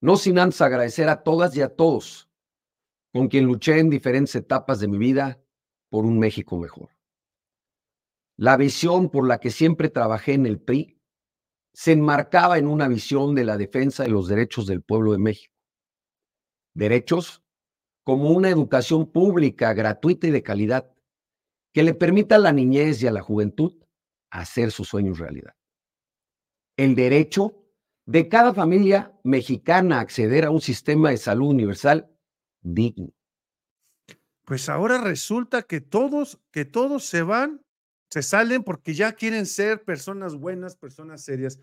No 0.00 0.16
sin 0.16 0.38
antes 0.38 0.60
agradecer 0.60 1.08
a 1.08 1.24
todas 1.24 1.56
y 1.56 1.62
a 1.62 1.74
todos 1.74 2.27
con 3.12 3.28
quien 3.28 3.44
luché 3.44 3.78
en 3.78 3.90
diferentes 3.90 4.34
etapas 4.34 4.80
de 4.80 4.88
mi 4.88 4.98
vida 4.98 5.40
por 5.88 6.04
un 6.04 6.18
México 6.18 6.58
mejor. 6.58 6.90
La 8.36 8.56
visión 8.56 9.10
por 9.10 9.26
la 9.26 9.38
que 9.38 9.50
siempre 9.50 9.88
trabajé 9.88 10.34
en 10.34 10.46
el 10.46 10.60
PRI 10.60 11.00
se 11.72 11.92
enmarcaba 11.92 12.58
en 12.58 12.66
una 12.66 12.88
visión 12.88 13.34
de 13.34 13.44
la 13.44 13.56
defensa 13.56 14.02
de 14.02 14.10
los 14.10 14.28
derechos 14.28 14.66
del 14.66 14.82
pueblo 14.82 15.12
de 15.12 15.18
México. 15.18 15.54
Derechos 16.74 17.42
como 18.04 18.30
una 18.30 18.48
educación 18.48 19.10
pública, 19.10 19.74
gratuita 19.74 20.28
y 20.28 20.30
de 20.30 20.42
calidad, 20.42 20.90
que 21.74 21.82
le 21.82 21.94
permita 21.94 22.36
a 22.36 22.38
la 22.38 22.52
niñez 22.52 23.02
y 23.02 23.06
a 23.06 23.12
la 23.12 23.20
juventud 23.20 23.74
hacer 24.30 24.70
sus 24.70 24.88
sueños 24.88 25.18
realidad. 25.18 25.54
El 26.76 26.94
derecho 26.94 27.54
de 28.06 28.28
cada 28.28 28.54
familia 28.54 29.12
mexicana 29.24 29.98
a 29.98 30.00
acceder 30.00 30.44
a 30.44 30.50
un 30.50 30.60
sistema 30.60 31.10
de 31.10 31.18
salud 31.18 31.48
universal 31.48 32.10
digno. 32.62 33.12
Pues 34.44 34.68
ahora 34.68 34.98
resulta 34.98 35.62
que 35.62 35.80
todos, 35.80 36.40
que 36.50 36.64
todos 36.64 37.04
se 37.04 37.22
van, 37.22 37.60
se 38.10 38.22
salen 38.22 38.64
porque 38.64 38.94
ya 38.94 39.12
quieren 39.12 39.44
ser 39.44 39.84
personas 39.84 40.34
buenas, 40.34 40.76
personas 40.76 41.22
serias. 41.22 41.60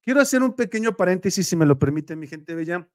Quiero 0.00 0.20
hacer 0.20 0.42
un 0.42 0.54
pequeño 0.54 0.96
paréntesis, 0.96 1.46
si 1.46 1.56
me 1.56 1.66
lo 1.66 1.78
permite, 1.78 2.14
mi 2.14 2.28
gente 2.28 2.54
bella. 2.54 2.88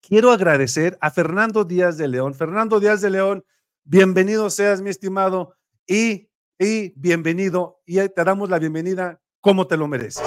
Quiero 0.00 0.30
agradecer 0.30 0.96
a 1.00 1.10
Fernando 1.10 1.64
Díaz 1.64 1.98
de 1.98 2.08
León. 2.08 2.34
Fernando 2.34 2.80
Díaz 2.80 3.02
de 3.02 3.10
León, 3.10 3.44
bienvenido 3.84 4.48
seas, 4.48 4.80
mi 4.80 4.88
estimado, 4.88 5.54
y, 5.86 6.30
y 6.58 6.94
bienvenido, 6.96 7.82
y 7.84 7.96
te 8.08 8.24
damos 8.24 8.48
la 8.48 8.58
bienvenida 8.58 9.20
como 9.40 9.66
te 9.66 9.76
lo 9.76 9.88
mereces. 9.88 10.22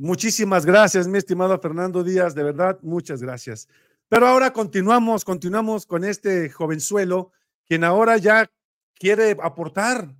Muchísimas 0.00 0.64
gracias, 0.64 1.08
mi 1.08 1.18
estimado 1.18 1.58
Fernando 1.58 2.04
Díaz, 2.04 2.32
de 2.32 2.44
verdad, 2.44 2.78
muchas 2.82 3.20
gracias. 3.20 3.66
Pero 4.08 4.28
ahora 4.28 4.52
continuamos, 4.52 5.24
continuamos 5.24 5.86
con 5.86 6.04
este 6.04 6.50
jovenzuelo, 6.50 7.32
quien 7.66 7.82
ahora 7.82 8.16
ya 8.16 8.48
quiere 8.94 9.36
aportar, 9.42 10.14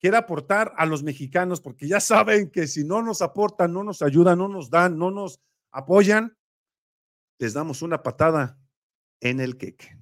quiere 0.00 0.16
aportar 0.16 0.74
a 0.76 0.86
los 0.86 1.04
mexicanos, 1.04 1.60
porque 1.60 1.86
ya 1.86 2.00
saben 2.00 2.50
que 2.50 2.66
si 2.66 2.82
no 2.82 3.00
nos 3.00 3.22
aportan, 3.22 3.72
no 3.72 3.84
nos 3.84 4.02
ayudan, 4.02 4.38
no 4.38 4.48
nos 4.48 4.70
dan, 4.70 4.98
no 4.98 5.12
nos 5.12 5.40
apoyan, 5.70 6.36
les 7.38 7.54
damos 7.54 7.80
una 7.80 8.02
patada 8.02 8.58
en 9.20 9.38
el 9.38 9.56
queque. 9.56 9.96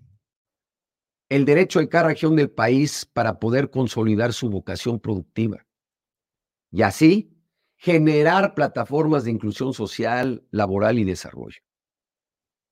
El 1.28 1.44
derecho 1.44 1.78
de 1.78 1.90
cada 1.90 2.08
región 2.08 2.36
del 2.36 2.50
país 2.50 3.04
para 3.04 3.38
poder 3.38 3.68
consolidar 3.68 4.32
su 4.32 4.48
vocación 4.48 4.98
productiva. 4.98 5.66
Y 6.72 6.80
así 6.80 7.36
generar 7.80 8.54
plataformas 8.54 9.24
de 9.24 9.30
inclusión 9.30 9.72
social, 9.72 10.46
laboral 10.50 10.98
y 10.98 11.04
desarrollo. 11.04 11.62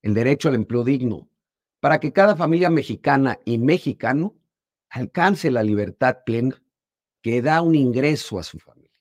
El 0.03 0.13
derecho 0.13 0.51
al 0.51 0.55
empleo 0.55 0.85
digno, 0.85 1.31
para 1.81 1.99
que 1.99 2.13
cada 2.13 2.37
familia 2.37 2.69
mexicana 2.69 3.39
y 3.47 3.57
mexicano 3.57 4.37
alcance 4.91 5.51
la 5.51 5.63
libertad 5.63 6.19
plena 6.27 6.63
que 7.23 7.41
da 7.41 7.63
un 7.63 7.75
ingreso 7.75 8.39
a 8.39 8.43
su 8.43 8.59
familia. 8.59 8.93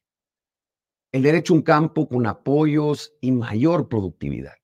El 1.11 1.23
derecho 1.23 1.53
a 1.53 1.57
un 1.57 1.63
campo 1.63 2.07
con 2.07 2.25
apoyos 2.25 3.13
y 3.19 3.33
mayor 3.33 3.89
productividad. 3.89 4.55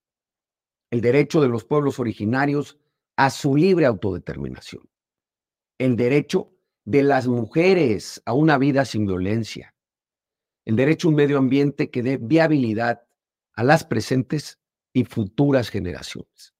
El 0.92 1.02
derecho 1.02 1.42
de 1.42 1.50
los 1.50 1.66
pueblos 1.66 2.00
originarios 2.00 2.80
a 3.18 3.30
su 3.30 3.58
libre 3.58 3.86
autodeterminación. 3.86 4.90
El 5.78 5.98
derecho 5.98 6.54
de 6.86 7.04
las 7.04 7.28
mujeres 7.28 8.22
a 8.26 8.32
una 8.32 8.58
vida 8.58 8.86
sin 8.86 9.06
violencia 9.06 9.73
el 10.66 10.76
derecho 10.76 11.08
a 11.08 11.12
un 11.12 11.16
medio 11.16 11.38
ambiente 11.38 11.90
que 11.90 12.04
dé 12.04 12.18
viabilidad 12.18 13.02
a 13.54 13.64
las 13.64 13.84
presentes 13.84 14.60
y 14.94 15.06
futuras 15.06 15.70
generaciones. 15.70 16.54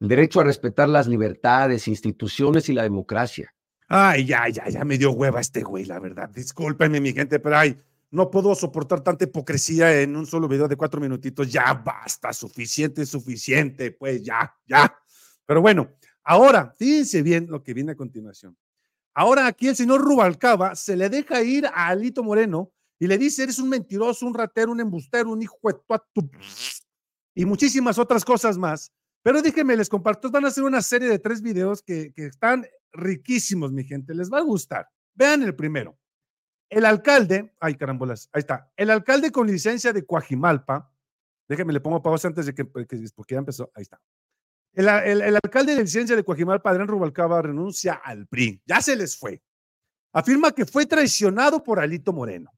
El 0.00 0.08
derecho 0.08 0.40
a 0.40 0.44
respetar 0.44 0.88
las 0.88 1.06
libertades, 1.06 1.88
instituciones 1.88 2.68
y 2.68 2.72
la 2.72 2.82
democracia. 2.82 3.54
Ay, 3.88 4.26
ya, 4.26 4.48
ya, 4.48 4.68
ya 4.68 4.84
me 4.84 4.98
dio 4.98 5.12
hueva 5.12 5.40
este 5.40 5.62
güey, 5.62 5.84
la 5.84 6.00
verdad. 6.00 6.28
Discúlpenme, 6.30 7.00
mi 7.00 7.12
gente, 7.12 7.38
pero 7.38 7.56
ay, 7.56 7.78
no 8.10 8.30
puedo 8.30 8.54
soportar 8.54 9.00
tanta 9.02 9.24
hipocresía 9.24 10.00
en 10.00 10.16
un 10.16 10.26
solo 10.26 10.48
video 10.48 10.68
de 10.68 10.76
cuatro 10.76 11.00
minutitos. 11.00 11.50
Ya 11.50 11.72
basta, 11.74 12.32
suficiente, 12.32 13.06
suficiente, 13.06 13.92
pues 13.92 14.22
ya, 14.22 14.54
ya. 14.66 14.94
Pero 15.46 15.60
bueno, 15.60 15.90
ahora, 16.22 16.74
fíjense 16.78 17.22
bien 17.22 17.46
lo 17.48 17.62
que 17.62 17.74
viene 17.74 17.92
a 17.92 17.96
continuación. 17.96 18.56
Ahora 19.14 19.46
aquí 19.46 19.68
el 19.68 19.76
señor 19.76 20.00
Rubalcaba 20.00 20.74
se 20.74 20.96
le 20.96 21.08
deja 21.08 21.42
ir 21.42 21.66
a 21.66 21.88
Alito 21.88 22.22
Moreno 22.24 22.73
y 22.98 23.06
le 23.06 23.18
dice, 23.18 23.42
eres 23.42 23.58
un 23.58 23.68
mentiroso, 23.68 24.26
un 24.26 24.34
ratero, 24.34 24.72
un 24.72 24.80
embustero, 24.80 25.30
un 25.30 25.42
hijo 25.42 25.58
de 25.62 25.98
tu... 26.12 26.30
y 27.34 27.44
muchísimas 27.44 27.98
otras 27.98 28.24
cosas 28.24 28.56
más. 28.56 28.92
Pero 29.22 29.42
déjenme, 29.42 29.76
les 29.76 29.88
comparto, 29.88 30.30
van 30.30 30.44
a 30.44 30.48
hacer 30.48 30.64
una 30.64 30.82
serie 30.82 31.08
de 31.08 31.18
tres 31.18 31.40
videos 31.42 31.82
que, 31.82 32.12
que 32.12 32.26
están 32.26 32.66
riquísimos, 32.92 33.72
mi 33.72 33.84
gente, 33.84 34.14
les 34.14 34.30
va 34.30 34.38
a 34.38 34.42
gustar. 34.42 34.88
Vean 35.14 35.42
el 35.42 35.54
primero. 35.54 35.98
El 36.68 36.84
alcalde, 36.84 37.54
ay 37.60 37.74
carambolas, 37.76 38.28
ahí 38.32 38.40
está. 38.40 38.70
El 38.76 38.90
alcalde 38.90 39.30
con 39.30 39.46
licencia 39.46 39.92
de 39.92 40.04
Coajimalpa, 40.04 40.92
déjenme, 41.48 41.72
le 41.72 41.80
pongo 41.80 42.02
pausa 42.02 42.28
antes 42.28 42.46
de 42.46 42.54
que, 42.54 42.64
porque 42.64 42.98
ya 43.28 43.38
empezó, 43.38 43.70
ahí 43.74 43.82
está. 43.82 44.00
El, 44.72 44.88
el, 44.88 45.22
el, 45.22 45.36
alcalde 45.36 45.74
de 45.74 45.82
licencia 45.82 46.16
de 46.16 46.24
Coajimalpa, 46.24 46.70
Adrián 46.70 46.88
Rubalcaba, 46.88 47.40
renuncia 47.42 47.94
al 47.94 48.26
PRI. 48.26 48.60
Ya 48.66 48.80
se 48.80 48.96
les 48.96 49.16
fue. 49.16 49.40
Afirma 50.12 50.50
que 50.52 50.66
fue 50.66 50.84
traicionado 50.86 51.62
por 51.62 51.78
Alito 51.78 52.12
Moreno. 52.12 52.50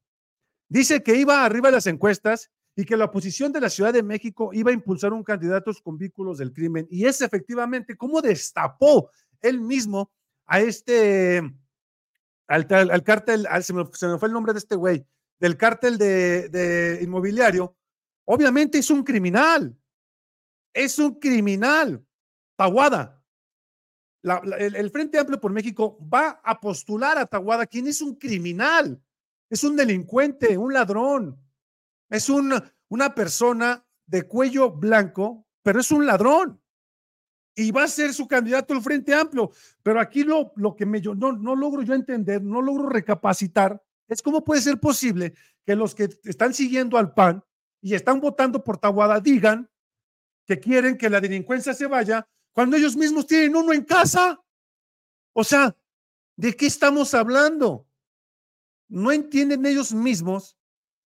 Dice 0.69 1.03
que 1.03 1.17
iba 1.17 1.45
arriba 1.45 1.69
de 1.69 1.77
las 1.77 1.87
encuestas 1.87 2.51
y 2.75 2.85
que 2.85 2.97
la 2.97 3.07
oposición 3.07 3.53
de 3.53 3.61
la 3.61 3.71
Ciudad 3.71 3.93
de 3.93 4.03
México 4.03 4.51
iba 4.53 4.71
a 4.71 4.75
impulsar 4.75 5.13
un 5.13 5.23
candidato 5.23 5.73
con 5.83 5.97
vínculos 5.97 6.39
del 6.39 6.53
crimen. 6.53 6.87
Y 6.91 7.07
es 7.07 7.21
efectivamente 7.21 7.97
cómo 7.97 8.21
destapó 8.21 9.11
él 9.41 9.61
mismo 9.61 10.11
a 10.47 10.61
este, 10.61 11.43
al, 12.47 12.67
cártel, 13.05 13.47
se, 13.63 13.73
me, 13.73 13.85
fue 13.85 14.29
el 14.29 14.33
nombre 14.33 14.53
de 14.53 14.59
este 14.59 14.77
güey, 14.77 15.07
del 15.39 15.57
cártel 15.57 15.99
de, 15.99 16.49
de 16.49 17.01
inmobiliario. 17.03 17.77
Obviamente 18.25 18.79
es 18.79 18.91
un 18.91 19.03
criminal, 19.03 19.77
es 20.75 20.99
un 20.99 21.19
criminal. 21.19 22.07
Taguada. 22.57 23.23
el, 24.59 24.91
Frente 24.91 25.19
Amplio 25.19 25.41
por 25.41 25.53
México 25.53 25.99
va 26.13 26.41
a 26.43 26.59
postular 26.59 27.19
a 27.19 27.27
Taguada, 27.27 27.67
quien 27.67 27.87
es 27.87 28.01
un 28.01 28.15
criminal, 28.15 29.01
es 29.49 29.65
un 29.65 29.77
delincuente, 29.77 30.59
un 30.59 30.73
ladrón, 30.73 31.39
es 32.11 32.29
una 32.29 33.15
persona 33.15 33.85
de 34.07 34.23
cuello 34.23 34.71
blanco, 34.71 35.47
pero 35.63 35.81
es 35.81 35.91
un 35.91 36.07
ladrón. 36.07 36.61
Y 37.55 37.71
va 37.71 37.85
a 37.85 37.89
ser 37.89 38.13
su 38.13 38.29
candidato 38.29 38.75
al 38.75 38.83
Frente 38.83 39.15
Amplio. 39.15 39.51
Pero 39.83 39.99
aquí 39.99 40.25
lo, 40.25 40.53
lo 40.57 40.77
que 40.77 40.85
me, 40.85 41.01
yo, 41.01 41.15
no, 41.15 41.33
no 41.33 41.57
logro 41.57 41.83
yo 41.83 41.95
entender, 41.95 42.43
no 42.43 42.61
logro 42.61 42.89
recapacitar, 42.89 43.83
es 44.09 44.23
cómo 44.23 44.45
puede 44.45 44.61
ser 44.61 44.79
posible 44.79 45.35
que 45.65 45.75
los 45.75 45.95
que 45.95 46.09
están 46.25 46.55
siguiendo 46.55 46.97
al 46.99 47.13
PAN 47.13 47.43
y 47.81 47.95
están 47.95 48.21
votando 48.21 48.63
por 48.63 48.79
Taguada 48.79 49.21
digan 49.21 49.69
que 50.47 50.61
quieren 50.61 50.97
que 50.97 51.11
la 51.11 51.21
delincuencia 51.21 51.75
se 51.75 51.87
vaya 51.87 52.27
cuando 52.53 52.77
ellos 52.77 52.97
mismos 52.97 53.27
tienen 53.27 53.57
uno 53.57 53.73
en 53.73 53.85
casa. 53.85 54.41
O 55.33 55.43
sea, 55.43 55.77
¿de 56.37 56.55
qué 56.57 56.67
estamos 56.67 57.15
hablando? 57.15 57.86
No 58.89 59.13
entienden 59.13 59.67
ellos 59.67 59.93
mismos 59.93 60.57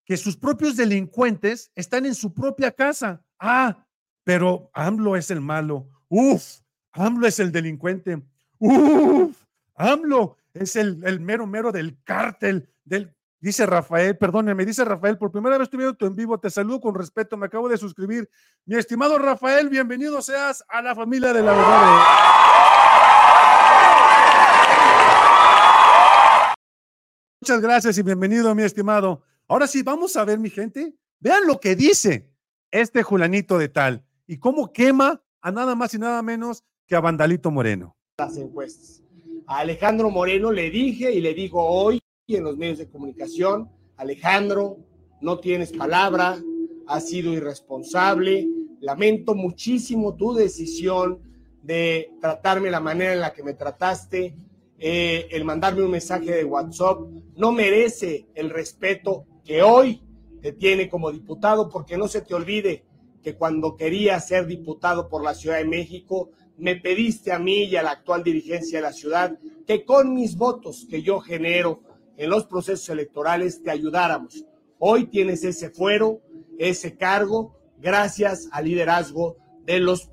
que 0.04 0.16
sus 0.16 0.36
propios 0.36 0.76
delincuentes 0.76 1.70
están 1.74 2.04
en 2.06 2.14
su 2.14 2.34
propia 2.34 2.70
casa. 2.70 3.22
Ah, 3.38 3.86
pero 4.24 4.70
AMLO 4.74 5.16
es 5.16 5.30
el 5.30 5.40
malo. 5.40 5.88
Uf, 6.08 6.60
AMLO 6.92 7.26
es 7.26 7.38
el 7.38 7.52
delincuente. 7.52 8.22
Uf, 8.58 9.36
AMLO 9.74 10.36
es 10.52 10.76
el, 10.76 11.20
mero 11.20 11.46
mero 11.46 11.72
del 11.72 12.02
cártel, 12.02 12.68
del, 12.84 13.14
Dice 13.42 13.64
Rafael, 13.64 14.18
perdóneme, 14.18 14.66
dice 14.66 14.84
Rafael, 14.84 15.16
por 15.16 15.32
primera 15.32 15.56
vez 15.56 15.70
estoy 15.72 15.96
en 16.00 16.14
vivo, 16.14 16.38
te 16.38 16.50
saludo 16.50 16.78
con 16.78 16.94
respeto, 16.94 17.38
me 17.38 17.46
acabo 17.46 17.70
de 17.70 17.78
suscribir. 17.78 18.28
Mi 18.66 18.76
estimado 18.76 19.18
Rafael, 19.18 19.70
bienvenido 19.70 20.20
seas 20.20 20.62
a 20.68 20.82
la 20.82 20.94
familia 20.94 21.32
de 21.32 21.42
la 21.42 21.52
verdad. 21.52 22.49
Muchas 27.42 27.62
gracias 27.62 27.96
y 27.96 28.02
bienvenido, 28.02 28.54
mi 28.54 28.64
estimado. 28.64 29.22
Ahora 29.48 29.66
sí, 29.66 29.82
vamos 29.82 30.14
a 30.16 30.26
ver, 30.26 30.38
mi 30.38 30.50
gente. 30.50 30.94
Vean 31.20 31.46
lo 31.46 31.58
que 31.58 31.74
dice 31.74 32.28
este 32.70 33.02
Julanito 33.02 33.56
de 33.56 33.70
tal 33.70 34.04
y 34.26 34.36
cómo 34.36 34.74
quema 34.74 35.22
a 35.40 35.50
nada 35.50 35.74
más 35.74 35.94
y 35.94 35.98
nada 35.98 36.22
menos 36.22 36.64
que 36.86 36.96
a 36.96 37.00
Vandalito 37.00 37.50
Moreno. 37.50 37.96
Las 38.18 38.36
encuestas. 38.36 39.02
A 39.46 39.60
Alejandro 39.60 40.10
Moreno 40.10 40.52
le 40.52 40.68
dije 40.68 41.14
y 41.14 41.22
le 41.22 41.32
digo 41.32 41.64
hoy 41.64 41.98
en 42.28 42.44
los 42.44 42.58
medios 42.58 42.76
de 42.76 42.90
comunicación, 42.90 43.70
Alejandro, 43.96 44.76
no 45.22 45.38
tienes 45.40 45.72
palabra, 45.72 46.38
has 46.86 47.08
sido 47.08 47.32
irresponsable, 47.32 48.46
lamento 48.80 49.34
muchísimo 49.34 50.14
tu 50.14 50.34
decisión 50.34 51.22
de 51.62 52.12
tratarme 52.20 52.70
la 52.70 52.80
manera 52.80 53.14
en 53.14 53.20
la 53.20 53.32
que 53.32 53.42
me 53.42 53.54
trataste, 53.54 54.36
eh, 54.82 55.28
el 55.30 55.44
mandarme 55.44 55.82
un 55.82 55.90
mensaje 55.90 56.32
de 56.32 56.44
WhatsApp, 56.44 57.00
no 57.36 57.52
merece 57.52 58.26
el 58.34 58.48
respeto 58.48 59.26
que 59.44 59.62
hoy 59.62 60.02
te 60.40 60.52
tiene 60.52 60.88
como 60.88 61.12
diputado, 61.12 61.68
porque 61.68 61.98
no 61.98 62.08
se 62.08 62.22
te 62.22 62.34
olvide 62.34 62.84
que 63.22 63.36
cuando 63.36 63.76
quería 63.76 64.18
ser 64.20 64.46
diputado 64.46 65.10
por 65.10 65.22
la 65.22 65.34
Ciudad 65.34 65.58
de 65.58 65.66
México, 65.66 66.30
me 66.56 66.76
pediste 66.76 67.30
a 67.30 67.38
mí 67.38 67.64
y 67.64 67.76
a 67.76 67.82
la 67.82 67.90
actual 67.90 68.22
dirigencia 68.22 68.78
de 68.78 68.82
la 68.82 68.92
ciudad 68.92 69.38
que 69.66 69.84
con 69.84 70.14
mis 70.14 70.36
votos 70.36 70.86
que 70.88 71.02
yo 71.02 71.20
genero 71.20 71.82
en 72.16 72.30
los 72.30 72.46
procesos 72.46 72.88
electorales 72.88 73.62
te 73.62 73.70
ayudáramos. 73.70 74.46
Hoy 74.78 75.08
tienes 75.08 75.44
ese 75.44 75.68
fuero, 75.68 76.22
ese 76.58 76.96
cargo, 76.96 77.54
gracias 77.78 78.48
al 78.52 78.64
liderazgo 78.64 79.36
de 79.64 79.78
los, 79.78 80.10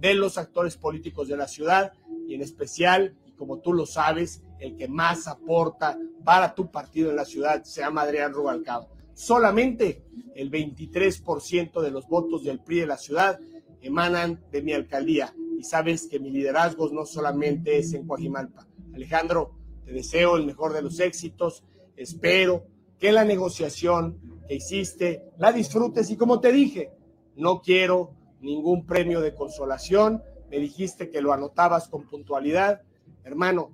de 0.00 0.14
los 0.14 0.36
actores 0.36 0.76
políticos 0.76 1.28
de 1.28 1.36
la 1.38 1.48
ciudad 1.48 1.92
y 2.28 2.34
en 2.34 2.42
especial 2.42 3.16
como 3.42 3.58
tú 3.58 3.72
lo 3.72 3.86
sabes, 3.86 4.40
el 4.60 4.76
que 4.76 4.86
más 4.86 5.26
aporta 5.26 5.98
para 6.22 6.54
tu 6.54 6.70
partido 6.70 7.10
en 7.10 7.16
la 7.16 7.24
ciudad 7.24 7.64
se 7.64 7.80
llama 7.80 8.02
Adrián 8.02 8.32
Rubalcaba. 8.32 8.86
Solamente 9.14 10.04
el 10.36 10.48
23% 10.48 11.80
de 11.80 11.90
los 11.90 12.06
votos 12.06 12.44
del 12.44 12.60
PRI 12.60 12.82
de 12.82 12.86
la 12.86 12.96
ciudad 12.96 13.40
emanan 13.80 14.44
de 14.52 14.62
mi 14.62 14.72
alcaldía. 14.74 15.34
Y 15.58 15.64
sabes 15.64 16.06
que 16.06 16.20
mi 16.20 16.30
liderazgo 16.30 16.88
no 16.90 17.04
solamente 17.04 17.78
es 17.78 17.94
en 17.94 18.06
Coajimalpa. 18.06 18.64
Alejandro, 18.94 19.56
te 19.84 19.90
deseo 19.90 20.36
el 20.36 20.46
mejor 20.46 20.72
de 20.72 20.82
los 20.82 21.00
éxitos. 21.00 21.64
Espero 21.96 22.68
que 23.00 23.10
la 23.10 23.24
negociación 23.24 24.20
que 24.46 24.54
hiciste 24.54 25.24
la 25.36 25.50
disfrutes 25.50 26.08
y 26.12 26.16
como 26.16 26.38
te 26.38 26.52
dije, 26.52 26.92
no 27.34 27.60
quiero 27.60 28.14
ningún 28.40 28.86
premio 28.86 29.20
de 29.20 29.34
consolación. 29.34 30.22
Me 30.48 30.58
dijiste 30.58 31.10
que 31.10 31.20
lo 31.20 31.32
anotabas 31.32 31.88
con 31.88 32.06
puntualidad 32.06 32.82
Hermano, 33.24 33.70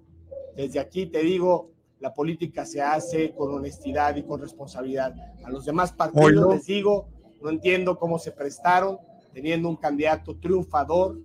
desde 0.57 0.81
aquí 0.81 1.07
te 1.07 1.23
digo, 1.23 1.71
la 2.01 2.15
política 2.15 2.65
se 2.65 2.81
hace 2.81 3.33
con 3.33 3.55
honestidad 3.55 4.17
y 4.17 4.23
con 4.23 4.41
responsabilidad. 4.41 5.15
A 5.45 5.51
los 5.51 5.65
demás 5.65 5.93
partidos 5.93 6.55
les 6.55 6.67
digo, 6.67 7.09
no 7.43 7.51
entiendo 7.51 7.99
cómo 7.99 8.19
se 8.19 8.33
prestaron 8.33 8.99
teniendo 9.33 9.69
un 9.69 9.77
candidato 9.77 10.37
triunfador 10.37 11.19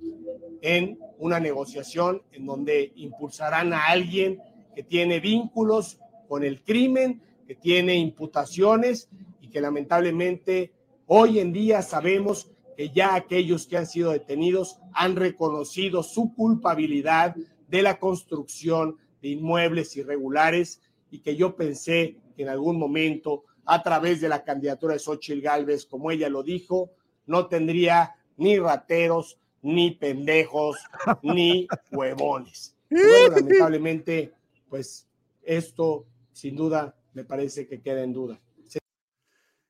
en 0.61 0.99
una 1.17 1.39
negociación 1.39 2.21
en 2.31 2.45
donde 2.45 2.93
impulsarán 2.95 3.73
a 3.73 3.87
alguien 3.87 4.39
que 4.75 4.83
tiene 4.83 5.19
vínculos 5.19 5.99
con 6.27 6.43
el 6.43 6.63
crimen, 6.63 7.21
que 7.47 7.55
tiene 7.55 7.95
imputaciones 7.95 9.09
y 9.41 9.49
que 9.49 9.61
lamentablemente 9.61 10.71
hoy 11.07 11.39
en 11.39 11.53
día 11.53 11.81
sabemos 11.81 12.49
que 12.75 12.89
ya 12.89 13.15
aquellos 13.15 13.67
que 13.67 13.77
han 13.77 13.85
sido 13.85 14.11
detenidos 14.11 14.79
han 14.93 15.15
reconocido 15.15 16.01
su 16.01 16.33
culpabilidad 16.33 17.35
de 17.73 17.81
la 17.81 17.97
construcción 17.97 18.97
de 19.19 19.29
inmuebles 19.29 19.97
irregulares 19.97 20.79
y 21.09 21.21
que 21.21 21.35
yo 21.35 21.55
pensé 21.55 22.17
que 22.35 22.43
en 22.43 22.49
algún 22.49 22.77
momento, 22.77 23.45
a 23.65 23.81
través 23.81 24.21
de 24.21 24.29
la 24.29 24.43
candidatura 24.43 24.93
de 24.93 24.99
Xochitl 24.99 25.41
Galvez, 25.41 25.87
como 25.87 26.11
ella 26.11 26.29
lo 26.29 26.43
dijo, 26.43 26.91
no 27.25 27.47
tendría 27.47 28.13
ni 28.37 28.59
rateros, 28.59 29.39
ni 29.63 29.89
pendejos, 29.89 30.77
ni 31.23 31.67
huevones. 31.91 32.75
lamentablemente, 32.91 34.33
pues 34.69 35.07
esto 35.41 36.05
sin 36.31 36.55
duda 36.55 36.95
me 37.15 37.23
parece 37.23 37.67
que 37.67 37.81
queda 37.81 38.03
en 38.03 38.13
duda. 38.13 38.39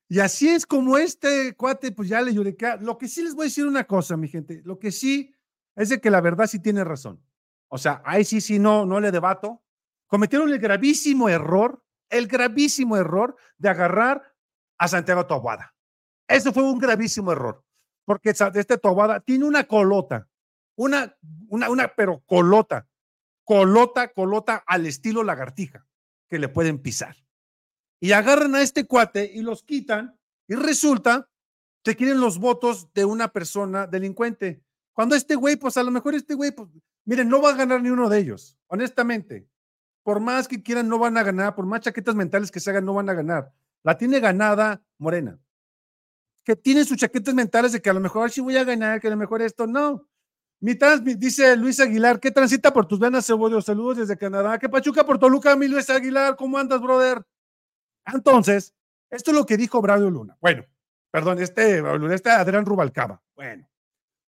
Y 0.10 0.20
así 0.20 0.50
es 0.50 0.66
como 0.66 0.98
este 0.98 1.56
cuate, 1.56 1.94
pues 1.94 2.10
ya 2.10 2.22
le 2.22 2.34
lloré. 2.34 2.58
Lo 2.82 2.98
que 2.98 3.08
sí 3.08 3.24
les 3.24 3.34
voy 3.34 3.44
a 3.44 3.48
decir 3.48 3.66
una 3.66 3.86
cosa, 3.86 4.18
mi 4.18 4.28
gente, 4.28 4.62
lo 4.66 4.78
que 4.78 4.92
sí 4.92 5.34
es 5.78 5.88
de 5.88 6.02
que 6.02 6.12
la 6.12 6.20
verdad 6.20 6.48
sí 6.48 6.60
tiene 6.60 6.84
razón. 6.84 7.22
O 7.74 7.80
sea, 7.80 8.04
ahí 8.06 8.24
sí, 8.24 8.40
sí, 8.40 8.60
no, 8.60 8.86
no 8.86 9.00
le 9.00 9.12
debato. 9.12 9.64
Cometieron 10.06 10.48
el 10.48 10.60
gravísimo 10.60 11.28
error, 11.28 11.84
el 12.08 12.28
gravísimo 12.28 12.98
error 12.98 13.36
de 13.58 13.70
agarrar 13.70 14.32
a 14.78 14.88
Santiago 14.88 15.26
Tobuada. 15.26 15.74
Eso 16.28 16.54
fue 16.54 16.62
un 16.62 16.78
gravísimo 16.78 17.32
error, 17.32 17.66
porque 18.06 18.30
este 18.30 18.78
Tobuada 18.78 19.22
tiene 19.22 19.46
una 19.46 19.64
colota, 19.64 20.30
una, 20.76 21.18
una, 21.48 21.72
una, 21.72 21.88
pero 21.88 22.20
colota, 22.28 22.88
colota, 23.44 24.10
colota 24.10 24.64
al 24.68 24.86
estilo 24.86 25.24
lagartija, 25.24 25.84
que 26.30 26.38
le 26.38 26.50
pueden 26.50 26.78
pisar. 26.78 27.16
Y 28.00 28.12
agarran 28.12 28.54
a 28.54 28.62
este 28.62 28.86
cuate 28.86 29.32
y 29.34 29.42
los 29.42 29.64
quitan, 29.64 30.16
y 30.48 30.54
resulta 30.54 31.28
que 31.84 31.96
quieren 31.96 32.20
los 32.20 32.38
votos 32.38 32.94
de 32.94 33.06
una 33.06 33.30
persona 33.30 33.88
delincuente. 33.88 34.62
Cuando 34.94 35.16
este 35.16 35.34
güey, 35.34 35.56
pues 35.56 35.76
a 35.78 35.82
lo 35.82 35.90
mejor 35.90 36.14
este 36.14 36.36
güey, 36.36 36.52
pues 36.52 36.70
Miren, 37.06 37.30
no 37.30 37.42
va 37.42 37.50
a 37.50 37.56
ganar 37.56 37.82
ni 37.82 37.90
uno 37.90 38.10
de 38.10 38.20
ellos, 38.20 38.58
honestamente. 38.68 39.48
Por 40.04 40.20
más 40.20 40.48
que 40.48 40.62
quieran, 40.62 40.88
no 40.88 41.00
van 41.00 41.18
a 41.18 41.24
ganar, 41.24 41.56
por 41.56 41.66
más 41.66 41.82
chaquetas 41.82 42.16
mentales 42.16 42.52
que 42.52 42.60
se 42.60 42.70
hagan, 42.70 42.86
no 42.86 42.94
van 42.94 43.10
a 43.10 43.14
ganar. 43.14 43.54
La 43.84 43.98
tiene 43.98 44.20
ganada 44.20 44.82
Morena. 44.98 45.40
Que 46.44 46.56
tiene 46.56 46.84
sus 46.84 46.98
chaquetas 46.98 47.34
mentales 47.34 47.72
de 47.72 47.82
que 47.82 47.90
a 47.90 47.94
lo 47.94 48.00
mejor 48.00 48.32
sí 48.32 48.42
voy 48.42 48.58
a 48.58 48.64
ganar, 48.64 49.00
que 49.00 49.08
a 49.08 49.12
lo 49.12 49.18
mejor 49.18 49.42
esto, 49.42 49.66
no. 49.66 50.08
Mitad, 50.60 51.02
dice 51.02 51.58
Luis 51.58 51.80
Aguilar, 51.80 52.20
¿qué 52.20 52.32
transita 52.32 52.72
por 52.72 52.86
tus 52.86 53.00
venas, 53.00 53.26
Cebollo? 53.26 53.62
Saludos 53.62 53.98
desde 53.98 54.18
Canadá. 54.18 54.58
¿Qué 54.58 54.70
pachuca 54.70 55.06
por 55.06 55.20
Toluca, 55.20 55.56
mi 55.58 55.68
Luis 55.68 55.90
Aguilar? 55.90 56.38
¿Cómo 56.38 56.58
andas, 56.58 56.82
brother? 56.82 57.22
Entonces, 58.06 58.74
esto 59.10 59.32
es 59.32 59.38
lo 59.38 59.46
que 59.46 59.58
dijo 59.58 59.82
Braulio 59.82 60.10
Luna. 60.10 60.38
Bueno, 60.40 60.64
perdón, 61.12 61.42
este, 61.42 61.84
este 62.14 62.30
Adrián 62.30 62.66
Rubalcaba. 62.66 63.22
Bueno, 63.36 63.68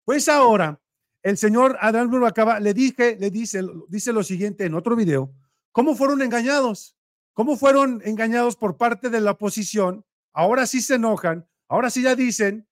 pues 0.04 0.28
ahora 0.28 0.80
el 1.22 1.36
señor 1.36 1.76
Adán 1.80 2.10
Rubalcaba 2.10 2.60
le 2.60 2.74
dije, 2.74 3.16
le 3.18 3.30
dice, 3.30 3.62
dice 3.88 4.12
lo 4.12 4.22
siguiente 4.22 4.64
en 4.64 4.74
otro 4.74 4.96
video, 4.96 5.32
¿cómo 5.72 5.94
fueron 5.94 6.22
engañados? 6.22 6.96
¿Cómo 7.34 7.56
fueron 7.56 8.02
engañados 8.04 8.56
por 8.56 8.76
parte 8.76 9.08
de 9.10 9.20
la 9.20 9.32
oposición? 9.32 10.04
Ahora 10.32 10.66
sí 10.66 10.80
se 10.80 10.94
enojan 10.96 11.46
Ahora 11.70 11.88
sí 11.88 12.02
ya 12.02 12.16
dicen, 12.16 12.68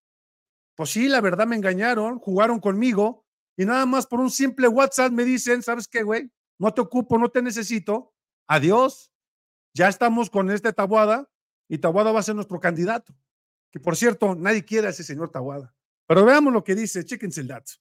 pues 0.75 0.91
sí, 0.91 1.07
la 1.07 1.21
verdad 1.21 1.47
me 1.47 1.55
engañaron, 1.55 2.19
jugaron 2.19 2.59
conmigo 2.59 3.25
y 3.57 3.65
nada 3.65 3.87
más 3.87 4.09
por 4.09 4.19
un 4.19 4.29
simple 4.29 4.67
WhatsApp 4.67 5.13
me 5.13 5.25
dicen, 5.25 5.63
¿sabes 5.63 5.87
qué, 5.87 6.03
güey? 6.03 6.33
No 6.59 6.75
te 6.75 6.81
ocupo, 6.81 7.17
no 7.17 7.29
te 7.29 7.41
necesito. 7.41 8.13
Adiós. 8.49 9.13
Ya 9.73 9.89
estamos 9.89 10.29
con 10.31 10.51
esta 10.51 10.73
Tabuada 10.73 11.31
y 11.69 11.79
Tabuada 11.79 12.11
va 12.11 12.19
a 12.19 12.25
ser 12.25 12.35
nuestro 12.35 12.59
candidato. 12.59 13.15
Que 13.71 13.79
por 13.79 13.97
cierto, 13.97 14.35
nadie 14.35 14.65
quiere 14.65 14.89
a 14.89 14.91
ese 14.91 15.05
señor 15.05 15.31
Tabuada. 15.31 15.73
Pero 16.09 16.25
veamos 16.25 16.53
lo 16.53 16.65
que 16.65 16.75
dice, 16.75 17.05
chéquense 17.05 17.43
el 17.43 17.47
dato. 17.47 17.75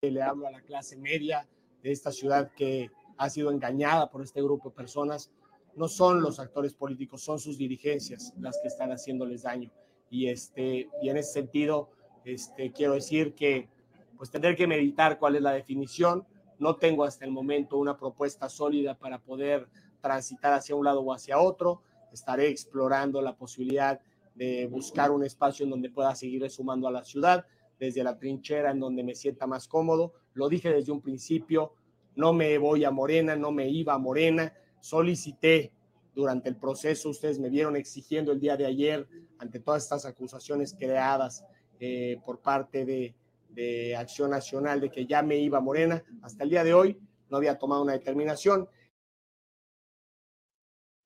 Le 0.00 0.22
hablo 0.22 0.46
a 0.46 0.52
la 0.52 0.60
clase 0.60 0.96
media 0.96 1.48
de 1.82 1.90
esta 1.90 2.12
ciudad 2.12 2.52
que 2.54 2.88
ha 3.16 3.28
sido 3.30 3.50
engañada 3.50 4.08
por 4.08 4.22
este 4.22 4.40
grupo 4.40 4.68
de 4.68 4.76
personas. 4.76 5.32
No 5.74 5.88
son 5.88 6.22
los 6.22 6.38
actores 6.38 6.72
políticos, 6.72 7.20
son 7.20 7.40
sus 7.40 7.58
dirigencias 7.58 8.32
las 8.38 8.56
que 8.62 8.68
están 8.68 8.92
haciéndoles 8.92 9.42
daño. 9.42 9.72
Y, 10.08 10.28
este, 10.28 10.88
y 11.02 11.08
en 11.08 11.16
ese 11.16 11.32
sentido, 11.32 11.90
este, 12.24 12.70
quiero 12.70 12.94
decir 12.94 13.34
que 13.34 13.68
pues 14.16 14.30
tendré 14.30 14.54
que 14.54 14.68
meditar 14.68 15.18
cuál 15.18 15.34
es 15.34 15.42
la 15.42 15.50
definición. 15.50 16.24
No 16.60 16.76
tengo 16.76 17.02
hasta 17.02 17.24
el 17.24 17.32
momento 17.32 17.76
una 17.76 17.96
propuesta 17.96 18.48
sólida 18.48 18.96
para 18.96 19.18
poder 19.18 19.68
transitar 20.00 20.52
hacia 20.52 20.76
un 20.76 20.84
lado 20.84 21.00
o 21.00 21.12
hacia 21.12 21.40
otro. 21.40 21.82
Estaré 22.12 22.46
explorando 22.46 23.20
la 23.20 23.34
posibilidad 23.34 24.00
de 24.36 24.68
buscar 24.68 25.10
un 25.10 25.24
espacio 25.24 25.64
en 25.64 25.70
donde 25.70 25.90
pueda 25.90 26.14
seguir 26.14 26.48
sumando 26.50 26.86
a 26.86 26.92
la 26.92 27.04
ciudad, 27.04 27.44
desde 27.78 28.02
la 28.02 28.18
trinchera 28.18 28.70
en 28.70 28.80
donde 28.80 29.02
me 29.02 29.14
sienta 29.14 29.46
más 29.46 29.68
cómodo. 29.68 30.14
Lo 30.34 30.48
dije 30.48 30.72
desde 30.72 30.92
un 30.92 31.00
principio, 31.00 31.74
no 32.16 32.32
me 32.32 32.58
voy 32.58 32.84
a 32.84 32.90
Morena, 32.90 33.36
no 33.36 33.52
me 33.52 33.68
iba 33.68 33.94
a 33.94 33.98
Morena, 33.98 34.52
solicité 34.80 35.72
durante 36.14 36.48
el 36.48 36.56
proceso, 36.56 37.10
ustedes 37.10 37.38
me 37.38 37.48
vieron 37.48 37.76
exigiendo 37.76 38.32
el 38.32 38.40
día 38.40 38.56
de 38.56 38.66
ayer 38.66 39.08
ante 39.38 39.60
todas 39.60 39.84
estas 39.84 40.04
acusaciones 40.04 40.74
creadas 40.76 41.44
eh, 41.78 42.20
por 42.24 42.40
parte 42.40 42.84
de, 42.84 43.14
de 43.50 43.94
Acción 43.94 44.30
Nacional 44.30 44.80
de 44.80 44.90
que 44.90 45.06
ya 45.06 45.22
me 45.22 45.36
iba 45.38 45.58
a 45.58 45.60
Morena, 45.60 46.02
hasta 46.22 46.42
el 46.42 46.50
día 46.50 46.64
de 46.64 46.74
hoy 46.74 46.98
no 47.30 47.36
había 47.36 47.56
tomado 47.56 47.82
una 47.82 47.92
determinación. 47.92 48.68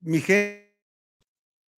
Mi 0.01 0.19
gente 0.19 0.63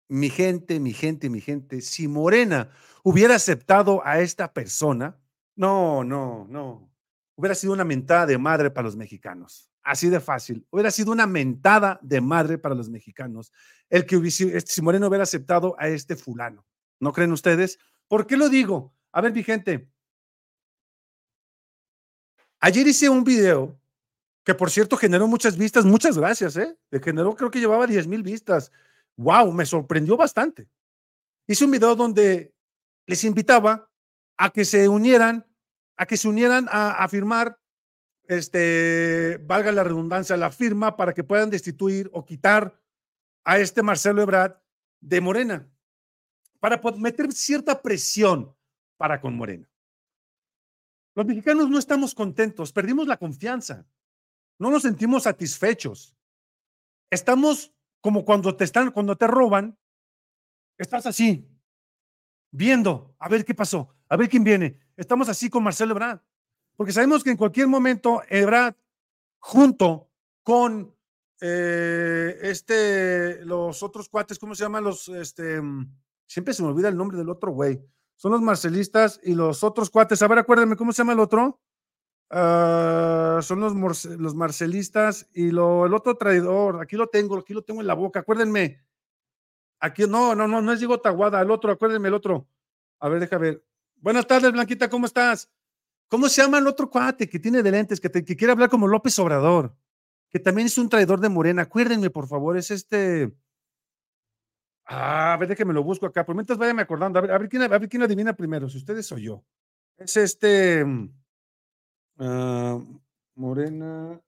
mi 0.08 0.30
gente, 0.30 0.80
mi 0.80 0.94
gente, 0.94 1.30
mi 1.30 1.42
gente, 1.42 1.82
si 1.82 2.08
Morena 2.08 2.72
hubiera 3.06 3.36
aceptado 3.36 4.02
a 4.04 4.20
esta 4.20 4.52
persona, 4.52 5.16
no, 5.56 6.04
no, 6.04 6.48
no, 6.50 6.92
hubiera 7.36 7.54
sido 7.54 7.72
una 7.74 7.86
mentada 7.86 8.26
de 8.26 8.38
madre 8.40 8.72
para 8.72 8.86
los 8.86 8.96
mexicanos. 8.96 9.70
Así 9.84 10.10
de 10.10 10.20
fácil. 10.20 10.66
Hubiera 10.72 10.90
sido 10.90 11.12
una 11.12 11.28
mentada 11.28 12.00
de 12.02 12.20
madre 12.20 12.58
para 12.58 12.74
los 12.74 12.90
mexicanos 12.90 13.54
el 13.90 14.08
que 14.08 14.18
hubiese, 14.18 14.60
si 14.62 14.82
Morena 14.82 15.08
hubiera 15.08 15.24
aceptado 15.24 15.76
a 15.78 15.88
este 15.88 16.16
fulano. 16.16 16.66
¿No 17.00 17.14
creen 17.14 17.32
ustedes? 17.32 17.78
¿Por 18.08 18.26
qué 18.26 18.36
lo 18.36 18.50
digo? 18.50 18.96
A 19.12 19.22
ver, 19.22 19.32
mi 19.32 19.44
gente. 19.44 19.88
Ayer 22.60 22.88
hice 22.88 23.08
un 23.08 23.24
video 23.24 23.80
que, 24.44 24.56
por 24.56 24.72
cierto, 24.72 24.98
generó 24.98 25.28
muchas 25.28 25.56
vistas. 25.56 25.86
Muchas 25.86 26.18
gracias, 26.18 26.58
¿eh? 26.58 26.76
Generó, 27.04 27.36
creo 27.36 27.52
que 27.52 27.60
llevaba 27.60 27.86
10 27.86 28.08
mil 28.08 28.24
vistas 28.24 28.72
wow, 29.18 29.52
me 29.52 29.66
sorprendió 29.66 30.18
bastante. 30.18 30.68
Hice 31.48 31.66
un 31.66 31.72
video 31.72 31.96
donde 31.96 32.55
les 33.08 33.24
invitaba 33.24 33.90
a 34.38 34.50
que 34.50 34.66
se 34.66 34.90
unieran, 34.90 35.46
a 35.98 36.06
que 36.06 36.18
se 36.18 36.28
unieran 36.28 36.68
a, 36.70 37.08
firmar, 37.08 37.60
este, 38.28 39.38
valga 39.44 39.72
la 39.72 39.84
redundancia, 39.84 40.36
la 40.38 40.52
firma 40.52 40.98
para 40.98 41.14
que 41.14 41.24
puedan 41.24 41.50
destituir 41.50 42.10
o 42.14 42.26
quitar 42.26 42.80
a 43.44 43.60
este 43.60 43.84
Marcelo 43.84 44.22
Ebrard 44.22 44.58
de 45.00 45.22
Morena, 45.22 45.70
para 46.60 46.82
meter 46.98 47.32
cierta 47.32 47.82
presión 47.82 48.56
para 48.98 49.22
con 49.22 49.36
Morena. 49.36 49.70
Los 51.14 51.26
mexicanos 51.26 51.70
no 51.70 51.80
estamos 51.80 52.14
contentos, 52.14 52.74
perdimos 52.74 53.08
la 53.08 53.18
confianza, 53.18 53.86
no 54.60 54.72
nos 54.72 54.82
sentimos 54.82 55.24
satisfechos. 55.24 56.16
Estamos 57.10 57.74
como 58.02 58.26
cuando 58.26 58.56
te 58.56 58.64
están, 58.66 58.92
cuando 58.92 59.16
te 59.16 59.28
roban, 59.28 59.78
estás 60.78 61.06
así, 61.06 61.48
viendo, 62.56 63.16
a 63.20 63.30
ver 63.30 63.44
qué 63.46 63.54
pasó, 63.54 63.90
a 64.10 64.18
ver 64.18 64.30
quién 64.30 64.44
viene. 64.44 64.80
Estamos 64.96 65.30
así 65.30 65.50
con 65.50 65.64
Marcelo 65.64 65.92
Ebrard, 65.92 66.20
porque 66.76 66.94
sabemos 66.94 67.24
que 67.24 67.32
en 67.32 67.38
cualquier 67.38 67.68
momento 67.68 68.22
Ebrard, 68.30 68.76
junto 69.40 70.10
con 70.44 70.94
eh, 71.42 72.38
este, 72.42 73.44
los 73.46 73.84
otros 73.84 74.10
cuates, 74.10 74.40
¿cómo 74.40 74.56
se 74.56 74.64
llaman 74.64 74.84
los, 74.84 75.10
este, 75.10 75.62
siempre 76.26 76.54
se 76.54 76.64
me 76.64 76.70
olvida 76.70 76.88
el 76.88 76.98
nombre 76.98 77.18
del 77.18 77.30
otro 77.30 77.52
güey, 77.52 77.82
son 78.16 78.32
los 78.32 78.42
marcelistas 78.42 79.20
y 79.24 79.36
los 79.36 79.64
otros 79.64 79.90
cuates, 79.90 80.22
a 80.22 80.28
ver, 80.28 80.40
acuérdenme, 80.40 80.78
¿cómo 80.78 80.94
se 80.94 81.00
llama 81.00 81.14
el 81.14 81.20
otro? 81.20 81.60
Ah, 82.30 83.40
son 83.44 83.60
los, 83.60 84.06
los 84.06 84.36
marcelistas 84.36 85.28
y 85.34 85.52
lo, 85.52 85.86
el 85.86 85.94
otro 85.94 86.16
traidor, 86.16 86.82
aquí 86.82 86.96
lo 86.96 87.08
tengo, 87.08 87.38
aquí 87.38 87.54
lo 87.54 87.64
tengo 87.64 87.82
en 87.82 87.88
la 87.88 87.94
boca, 87.94 88.22
acuérdenme. 88.22 88.85
Aquí, 89.80 90.04
no, 90.08 90.36
no, 90.36 90.48
no, 90.48 90.62
no 90.62 90.74
es 90.74 90.80
Diego 90.80 91.00
Taguada, 91.00 91.42
el 91.42 91.52
otro, 91.52 91.72
acuérdenme 91.72 92.08
el 92.08 92.14
otro. 92.14 92.48
A 93.00 93.10
ver, 93.10 93.20
déjame 93.20 93.52
ver. 93.52 93.66
Buenas 93.98 94.28
tardes, 94.28 94.52
Blanquita, 94.52 94.90
¿cómo 94.90 95.06
estás? 95.06 95.50
¿Cómo 96.08 96.30
se 96.30 96.42
llama 96.42 96.60
el 96.60 96.68
otro 96.68 96.90
cuate 96.90 97.28
que 97.28 97.40
tiene 97.40 97.64
de 97.64 97.72
lentes, 97.72 98.00
que, 98.00 98.10
que 98.10 98.36
quiere 98.36 98.52
hablar 98.52 98.70
como 98.70 98.88
López 98.88 99.18
Obrador? 99.20 99.76
Que 100.30 100.40
también 100.40 100.68
es 100.68 100.78
un 100.78 100.90
traidor 100.90 101.20
de 101.20 101.30
Morena. 101.30 101.64
Acuérdenme, 101.64 102.10
por 102.10 102.28
favor, 102.28 102.58
es 102.58 102.70
este. 102.72 103.32
Ah, 104.86 105.34
a 105.34 105.38
ver, 105.38 105.66
me 105.66 105.74
lo 105.74 105.84
busco 105.84 106.06
acá. 106.06 106.26
Por 106.26 106.36
mientras 106.36 106.58
váyame 106.58 106.84
acordando. 106.84 107.20
A 107.20 107.22
ver, 107.22 107.32
a 107.32 107.38
ver, 107.38 107.50
quién, 107.50 107.64
a 107.64 107.68
ver 107.68 107.90
quién 107.90 108.04
adivina 108.04 108.36
primero, 108.36 108.70
si 108.70 108.78
ustedes 108.78 109.12
o 109.12 109.18
yo. 109.18 109.44
Es 109.98 110.16
este. 110.18 110.86
Ah, 112.20 112.80
Morena. 113.36 114.22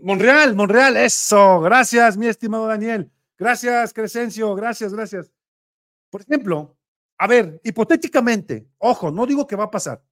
Monreal, 0.00 0.54
Monreal, 0.54 0.96
eso. 0.96 1.60
Gracias, 1.60 2.16
mi 2.16 2.28
estimado 2.28 2.66
Daniel. 2.66 3.10
Gracias, 3.38 3.92
Crescencio. 3.92 4.54
Gracias, 4.54 4.94
gracias. 4.94 5.30
Por 6.10 6.22
ejemplo, 6.22 6.76
a 7.18 7.26
ver, 7.26 7.60
hipotéticamente, 7.64 8.68
ojo, 8.78 9.10
no 9.10 9.26
digo 9.26 9.46
que 9.46 9.56
va 9.56 9.64
a 9.64 9.70
pasar, 9.70 10.04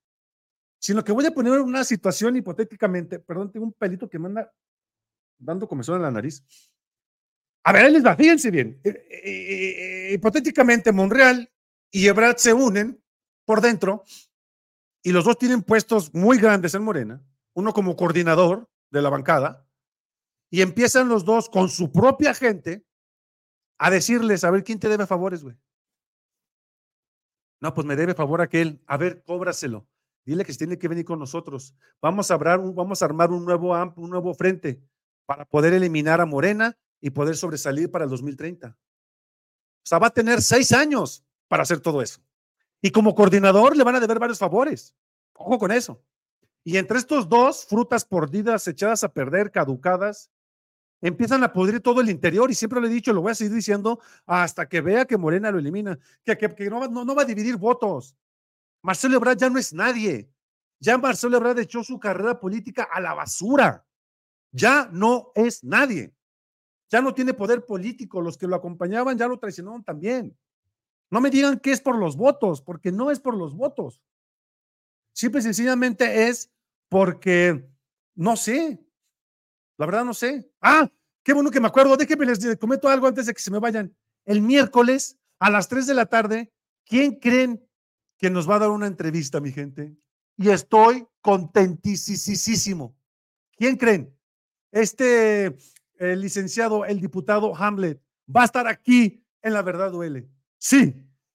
sino 0.79 1.05
que 1.05 1.13
voy 1.13 1.27
a 1.27 1.31
poner 1.31 1.61
una 1.61 1.85
situación 1.85 2.37
hipotéticamente. 2.37 3.19
Perdón, 3.19 3.51
tengo 3.53 3.67
un 3.67 3.73
pelito 3.73 4.09
que 4.09 4.19
me 4.19 4.27
anda 4.27 4.53
dando 5.39 5.69
comezón 5.69 5.97
en 5.97 6.03
la 6.03 6.11
nariz. 6.11 6.45
A 7.65 7.73
ver, 7.73 7.85
ahí 7.85 7.93
les 7.93 8.05
va, 8.05 8.17
fíjense 8.17 8.51
bien. 8.51 8.81
Eh, 8.83 8.91
eh, 8.91 10.11
eh, 10.11 10.13
hipotéticamente, 10.15 10.91
Monreal 10.93 11.53
y 11.91 12.07
Ebrard 12.07 12.37
se 12.39 12.53
unen 12.53 13.01
por 13.45 13.61
dentro 13.61 14.05
y 15.03 15.13
los 15.13 15.25
dos 15.25 15.39
tienen 15.39 15.63
puestos 15.63 16.13
muy 16.15 16.39
grandes 16.39 16.75
en 16.75 16.83
Morena, 16.83 17.23
uno 17.55 17.73
como 17.73 17.97
coordinador 17.97 18.69
de 18.91 19.03
la 19.03 19.11
bancada, 19.11 19.67
y 20.51 20.63
empiezan 20.63 21.09
los 21.09 21.25
dos 21.25 21.49
con 21.49 21.69
su 21.69 21.91
propia 21.91 22.35
gente 22.35 22.85
a 23.85 23.91
decirles, 23.91 24.45
a 24.45 24.51
ver, 24.53 24.63
¿quién 24.63 24.79
te 24.79 24.89
debe 24.89 25.09
favores, 25.09 25.43
güey? 25.43 25.57
No, 27.61 27.75
pues 27.75 27.85
me 27.85 27.97
debe 27.97 28.15
favor 28.15 28.41
aquel, 28.41 28.81
a 28.87 28.97
ver, 28.97 29.25
cóbraselo. 29.25 29.89
Dile 30.25 30.45
que 30.45 30.55
tiene 30.55 30.79
que 30.79 30.87
venir 30.87 31.05
con 31.05 31.19
nosotros. 31.19 31.75
Vamos 32.01 32.31
a, 32.31 32.35
hablar, 32.35 32.61
vamos 32.61 33.03
a 33.03 33.05
armar 33.05 33.33
un 33.33 33.45
nuevo, 33.45 33.73
un 33.97 34.11
nuevo 34.11 34.35
frente 34.35 34.81
para 35.27 35.45
poder 35.45 35.73
eliminar 35.73 36.21
a 36.21 36.27
Morena 36.27 36.79
y 37.01 37.11
poder 37.11 37.37
sobresalir 37.37 37.91
para 37.91 38.05
el 38.05 38.11
2030. 38.11 38.69
O 38.69 38.77
sea, 39.83 39.99
va 39.99 40.07
a 40.07 40.11
tener 40.11 40.43
seis 40.43 40.71
años 40.71 41.25
para 41.49 41.65
hacer 41.65 41.81
todo 41.81 42.03
eso. 42.03 42.21
Y 42.81 42.93
como 42.93 43.17
coordinador 43.17 43.77
le 43.77 43.83
van 43.83 43.97
a 43.97 44.01
deber 44.01 44.21
varios 44.21 44.39
favores. 44.39 44.95
Ojo 45.33 45.59
con 45.59 45.73
eso. 45.73 46.01
Y 46.63 46.77
entre 46.77 46.99
estos 46.99 47.29
dos, 47.29 47.65
frutas 47.65 48.05
pordidas, 48.05 48.69
echadas 48.69 49.03
a 49.03 49.13
perder, 49.13 49.51
caducadas, 49.51 50.31
empiezan 51.03 51.43
a 51.43 51.53
pudrir 51.53 51.81
todo 51.81 52.01
el 52.01 52.09
interior. 52.09 52.51
Y 52.51 52.55
siempre 52.55 52.81
le 52.81 52.87
he 52.87 52.91
dicho, 52.91 53.13
lo 53.13 53.21
voy 53.21 53.33
a 53.33 53.35
seguir 53.35 53.53
diciendo 53.53 54.01
hasta 54.25 54.67
que 54.69 54.81
vea 54.81 55.05
que 55.05 55.19
Morena 55.19 55.51
lo 55.51 55.59
elimina, 55.59 55.99
que, 56.25 56.39
que, 56.39 56.71
no, 56.71 56.89
no, 56.89 57.15
va 57.15 57.23
a 57.23 57.27
dividir 57.27 57.57
votos. 57.57 58.17
Marcelo 58.81 59.17
Ebrard 59.17 59.37
ya 59.37 59.51
no 59.51 59.59
es 59.59 59.75
nadie. 59.75 60.31
Ya 60.81 60.97
Marcelo 60.97 61.37
Ebrard 61.37 61.59
echó 61.59 61.85
su 61.85 62.01
carrera 62.01 62.41
política 62.41 62.89
a 62.91 63.01
la 63.01 63.13
basura. 63.15 63.85
Ya 64.53 64.89
no 64.93 65.33
es 65.35 65.63
nadie. 65.63 66.15
Ya 66.89 67.01
no 67.01 67.13
tiene 67.13 67.35
poder 67.35 67.67
político. 67.67 68.21
Los 68.21 68.39
que 68.39 68.47
lo 68.47 68.57
acompañaban 68.57 69.19
ya 69.19 69.29
lo 69.29 69.39
traicionaron 69.39 69.85
también. 69.85 70.37
No 71.11 71.21
me 71.21 71.31
digan 71.31 71.59
que 71.59 71.73
es 71.73 71.81
por 71.81 71.97
los 71.97 72.17
votos, 72.17 72.63
porque 72.63 72.91
no 72.91 73.11
es 73.11 73.21
por 73.21 73.37
los 73.37 73.55
votos. 73.55 74.01
Simple 75.13 75.41
y 75.41 75.43
sencillamente 75.43 76.29
es 76.29 76.51
porque 76.89 77.69
no 78.15 78.37
sé. 78.37 78.79
La 79.83 79.87
verdad 79.87 80.05
no 80.05 80.15
sé. 80.15 80.49
Ah, 80.61 80.89
qué 81.25 81.33
bueno 81.33 81.51
que 81.51 81.59
me 81.59 81.67
acuerdo. 81.67 81.97
Déjenme 81.97 82.25
les 82.25 82.57
comento 82.57 82.89
algo 82.89 83.09
antes 83.09 83.27
de 83.27 83.35
que 83.35 83.43
se 83.43 83.51
me 83.51 83.59
vayan. 83.59 83.93
El 84.25 84.41
miércoles 84.41 85.19
a 85.41 85.51
las 85.51 85.67
3 85.67 85.89
de 85.89 85.95
la 85.95 86.07
tarde, 86.07 86.53
¿quién 86.85 87.19
creen 87.19 87.69
que 88.17 88.31
nos 88.31 88.49
va 88.49 88.55
a 88.55 88.59
dar 88.61 88.71
una 88.71 88.87
entrevista, 88.87 89.41
mi 89.41 89.51
gente? 89.51 89.97
Y 90.37 90.51
estoy 90.51 91.05
contentísimo. 91.21 92.95
¿Quién 93.57 93.75
creen? 93.75 94.17
Este 94.71 95.57
licenciado, 95.99 96.85
el 96.85 97.01
diputado 97.01 97.53
Hamlet, 97.57 98.01
va 98.29 98.43
a 98.43 98.45
estar 98.45 98.69
aquí 98.69 99.27
en 99.43 99.53
La 99.53 99.63
Verdad 99.63 99.91
Duele. 99.91 100.29
Sí, 100.59 100.95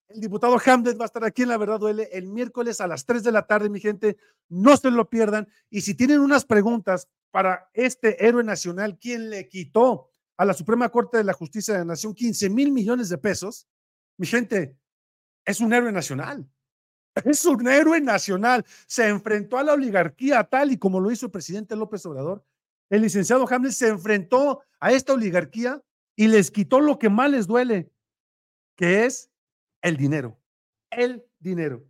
El 0.09 0.21
diputado 0.21 0.57
Hamlet 0.65 0.97
va 0.99 1.03
a 1.03 1.07
estar 1.07 1.23
aquí 1.25 1.43
en 1.43 1.49
La 1.49 1.57
Verdad 1.57 1.79
Duele 1.79 2.09
el 2.13 2.27
miércoles 2.27 2.79
a 2.79 2.87
las 2.87 3.05
3 3.05 3.23
de 3.23 3.31
la 3.31 3.45
tarde, 3.45 3.69
mi 3.69 3.79
gente. 3.79 4.17
No 4.47 4.77
se 4.77 4.89
lo 4.89 5.09
pierdan. 5.09 5.47
Y 5.69 5.81
si 5.81 5.95
tienen 5.95 6.19
unas 6.19 6.45
preguntas 6.45 7.09
para 7.29 7.69
este 7.73 8.25
héroe 8.25 8.43
nacional, 8.43 8.97
quien 8.97 9.29
le 9.29 9.49
quitó 9.49 10.11
a 10.37 10.45
la 10.45 10.53
Suprema 10.53 10.89
Corte 10.89 11.17
de 11.17 11.23
la 11.23 11.33
Justicia 11.33 11.73
de 11.73 11.81
la 11.81 11.85
Nación 11.85 12.13
15 12.13 12.49
mil 12.49 12.71
millones 12.71 13.09
de 13.09 13.17
pesos, 13.17 13.67
mi 14.17 14.27
gente, 14.27 14.77
es 15.45 15.59
un 15.59 15.73
héroe 15.73 15.91
nacional. 15.91 16.47
Es 17.25 17.45
un 17.45 17.67
héroe 17.67 17.99
nacional. 17.99 18.63
Se 18.85 19.07
enfrentó 19.07 19.57
a 19.57 19.63
la 19.63 19.73
oligarquía 19.73 20.43
tal 20.43 20.71
y 20.71 20.77
como 20.77 20.99
lo 20.99 21.09
hizo 21.09 21.25
el 21.25 21.31
presidente 21.31 21.75
López 21.75 22.05
Obrador. 22.05 22.45
El 22.91 23.01
licenciado 23.01 23.47
Hamlet 23.49 23.71
se 23.71 23.87
enfrentó 23.87 24.61
a 24.79 24.91
esta 24.91 25.13
oligarquía 25.13 25.81
y 26.15 26.27
les 26.27 26.51
quitó 26.51 26.79
lo 26.79 26.99
que 26.99 27.09
más 27.09 27.31
les 27.31 27.47
duele, 27.47 27.91
que 28.75 29.05
es 29.05 29.31
el 29.87 29.97
dinero. 29.97 30.37
El 30.89 31.23
dinero. 31.39 31.85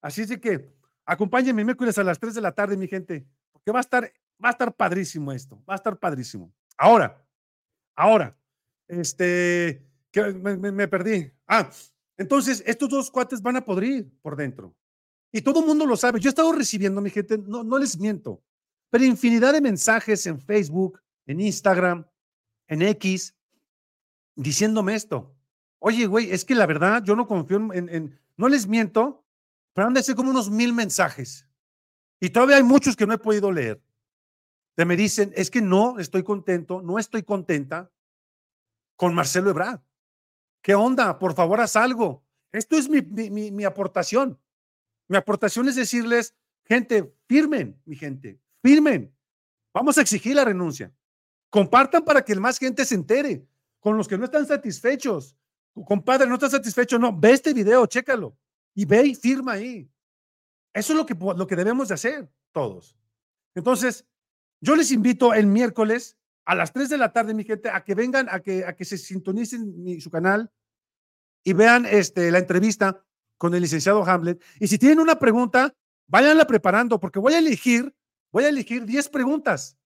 Así 0.00 0.22
es 0.22 0.38
que 0.38 0.74
acompáñenme 1.06 1.64
miércoles 1.64 1.96
a 1.98 2.04
las 2.04 2.18
3 2.18 2.34
de 2.34 2.40
la 2.40 2.52
tarde, 2.52 2.76
mi 2.76 2.88
gente, 2.88 3.26
porque 3.52 3.70
va 3.70 3.78
a 3.78 3.82
estar, 3.82 4.12
va 4.44 4.48
a 4.48 4.52
estar 4.52 4.74
padrísimo 4.74 5.32
esto, 5.32 5.62
va 5.68 5.74
a 5.74 5.76
estar 5.76 5.98
padrísimo. 5.98 6.52
Ahora, 6.76 7.24
ahora, 7.94 8.36
este, 8.88 9.86
que 10.10 10.32
me, 10.32 10.88
perdí. 10.88 11.32
Ah, 11.46 11.70
entonces, 12.16 12.62
estos 12.66 12.88
dos 12.88 13.10
cuates 13.10 13.40
van 13.40 13.56
a 13.56 13.64
podrir 13.64 14.10
por 14.20 14.36
dentro. 14.36 14.74
Y 15.32 15.40
todo 15.40 15.60
el 15.60 15.66
mundo 15.66 15.86
lo 15.86 15.96
sabe. 15.96 16.20
Yo 16.20 16.28
he 16.28 16.30
estado 16.30 16.52
recibiendo, 16.52 17.00
mi 17.00 17.10
gente, 17.10 17.38
no, 17.38 17.64
no 17.64 17.78
les 17.78 17.98
miento, 17.98 18.42
pero 18.90 19.04
infinidad 19.04 19.52
de 19.52 19.60
mensajes 19.60 20.26
en 20.26 20.40
Facebook, 20.40 21.00
en 21.26 21.40
Instagram, 21.40 22.06
en 22.66 22.82
X, 22.82 23.34
diciéndome 24.34 24.94
esto. 24.94 25.31
Oye, 25.84 26.06
güey, 26.06 26.30
es 26.30 26.44
que 26.44 26.54
la 26.54 26.64
verdad, 26.64 27.02
yo 27.02 27.16
no 27.16 27.26
confío 27.26 27.56
en, 27.74 28.16
no 28.36 28.48
les 28.48 28.68
miento, 28.68 29.26
pero 29.72 29.88
han 29.88 29.94
de 29.94 30.04
ser 30.04 30.14
como 30.14 30.30
unos 30.30 30.48
mil 30.48 30.72
mensajes. 30.72 31.48
Y 32.20 32.30
todavía 32.30 32.56
hay 32.56 32.62
muchos 32.62 32.94
que 32.94 33.04
no 33.04 33.14
he 33.14 33.18
podido 33.18 33.50
leer. 33.50 33.82
Que 34.76 34.84
me 34.84 34.96
dicen, 34.96 35.32
es 35.34 35.50
que 35.50 35.60
no 35.60 35.98
estoy 35.98 36.22
contento, 36.22 36.82
no 36.82 37.00
estoy 37.00 37.24
contenta 37.24 37.90
con 38.94 39.12
Marcelo 39.12 39.50
Ebrard. 39.50 39.80
¿Qué 40.62 40.76
onda? 40.76 41.18
Por 41.18 41.34
favor, 41.34 41.60
haz 41.60 41.74
algo. 41.74 42.24
Esto 42.52 42.76
es 42.76 42.88
mi, 42.88 43.64
aportación. 43.64 44.38
Mi 45.08 45.16
aportación 45.16 45.66
es 45.68 45.74
decirles, 45.74 46.36
gente, 46.64 47.12
firmen, 47.26 47.82
mi 47.84 47.96
gente, 47.96 48.38
firmen. 48.62 49.12
Vamos 49.74 49.98
a 49.98 50.02
exigir 50.02 50.36
la 50.36 50.44
renuncia. 50.44 50.92
Compartan 51.50 52.04
para 52.04 52.24
que 52.24 52.36
más 52.36 52.56
gente 52.56 52.84
se 52.84 52.94
entere. 52.94 53.44
Con 53.80 53.96
los 53.96 54.06
que 54.06 54.16
no 54.16 54.26
están 54.26 54.46
satisfechos. 54.46 55.36
Compadre, 55.86 56.26
no 56.26 56.34
estás 56.34 56.52
satisfecho, 56.52 56.98
no. 56.98 57.16
Ve 57.18 57.32
este 57.32 57.54
video, 57.54 57.86
chécalo. 57.86 58.36
Y 58.74 58.84
ve 58.84 59.06
y 59.06 59.14
firma 59.14 59.52
ahí. 59.52 59.90
Eso 60.74 60.92
es 60.92 60.96
lo 60.96 61.06
que, 61.06 61.14
lo 61.14 61.46
que 61.46 61.56
debemos 61.56 61.88
de 61.88 61.94
hacer 61.94 62.30
todos. 62.52 62.96
Entonces, 63.54 64.06
yo 64.60 64.76
les 64.76 64.90
invito 64.90 65.34
el 65.34 65.46
miércoles 65.46 66.16
a 66.44 66.54
las 66.54 66.72
3 66.72 66.88
de 66.88 66.98
la 66.98 67.12
tarde, 67.12 67.34
mi 67.34 67.44
gente, 67.44 67.68
a 67.70 67.84
que 67.84 67.94
vengan, 67.94 68.28
a 68.30 68.40
que, 68.40 68.64
a 68.64 68.74
que 68.74 68.84
se 68.84 68.98
sintonicen 68.98 70.00
su 70.00 70.10
canal 70.10 70.50
y 71.44 71.52
vean 71.52 71.86
este, 71.86 72.30
la 72.30 72.38
entrevista 72.38 73.04
con 73.38 73.54
el 73.54 73.62
licenciado 73.62 74.04
Hamlet. 74.04 74.42
Y 74.60 74.68
si 74.68 74.78
tienen 74.78 75.00
una 75.00 75.18
pregunta, 75.18 75.74
váyanla 76.06 76.46
preparando, 76.46 77.00
porque 77.00 77.18
voy 77.18 77.34
a 77.34 77.38
elegir, 77.38 77.94
voy 78.30 78.44
a 78.44 78.48
elegir 78.48 78.84
10 78.84 79.08
preguntas. 79.08 79.76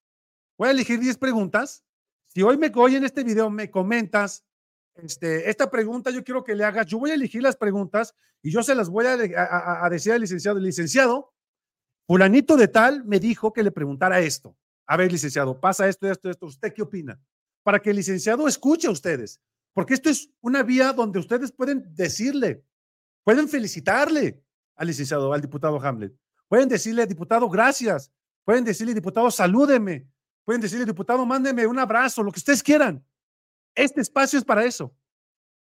Voy 0.59 0.69
a 0.69 0.73
elegir 0.73 1.01
10 1.01 1.19
preguntas. 1.19 1.85
Si 2.29 2.43
hoy 2.43 2.57
me 2.57 2.71
hoy 2.75 2.97
en 2.97 3.05
este 3.05 3.25
video 3.25 3.51
me 3.51 3.71
comentas 3.71 4.45
este, 5.03 5.51
esta 5.51 5.71
pregunta, 5.71 6.11
yo 6.11 6.25
quiero 6.25 6.43
que 6.45 6.55
le 6.55 6.65
hagas, 6.65 6.87
yo 6.87 6.99
voy 6.99 7.11
a 7.11 7.15
elegir 7.15 7.43
las 7.43 7.57
preguntas 7.57 8.15
y 8.43 8.51
yo 8.51 8.63
se 8.63 8.75
las 8.75 8.89
voy 8.89 9.07
a, 9.07 9.89
decir 9.89 10.13
al 10.13 10.21
licenciado. 10.21 10.59
El 10.59 10.65
licenciado, 10.65 11.33
fulanito 12.07 12.57
de 12.57 12.69
tal, 12.69 13.05
me 13.05 13.21
dijo 13.21 13.53
que 13.53 13.63
le 13.63 13.71
preguntara 13.71 14.21
esto. 14.21 14.57
A 14.87 14.97
ver, 14.97 15.11
licenciado, 15.11 15.61
pasa 15.61 15.89
esto, 15.89 16.11
esto, 16.11 16.31
esto. 16.31 16.47
¿Usted 16.47 16.73
qué 16.73 16.83
opina? 16.83 17.21
Para 17.63 17.81
que 17.81 17.91
el 17.91 17.97
licenciado 17.97 18.47
escuche 18.47 18.87
a 18.87 18.93
ustedes, 18.93 19.41
porque 19.73 19.95
esto 19.95 20.09
es 20.09 20.31
una 20.41 20.63
vía 20.63 20.93
donde 20.93 21.19
ustedes 21.19 21.53
pueden 21.53 21.85
decirle, 21.95 22.65
pueden 23.25 23.49
felicitarle 23.49 24.43
al 24.77 24.87
licenciado, 24.87 25.33
al 25.33 25.41
diputado 25.41 25.81
Hamlet. 25.81 26.15
Pueden 26.49 26.69
decirle, 26.69 27.07
diputado, 27.07 27.49
gracias. 27.49 28.13
Pueden 28.45 28.65
decirle, 28.65 28.95
diputado, 28.95 29.31
salúdeme. 29.31 30.09
Pueden 30.45 30.61
decirle, 30.61 30.85
diputado, 30.85 31.27
mándeme 31.27 31.67
un 31.67 31.79
abrazo, 31.79 32.23
lo 32.23 32.31
que 32.31 32.39
ustedes 32.39 32.63
quieran. 32.63 33.05
Este 33.77 34.01
espacio 34.01 34.39
es 34.39 34.45
para 34.45 34.65
eso. 34.65 34.93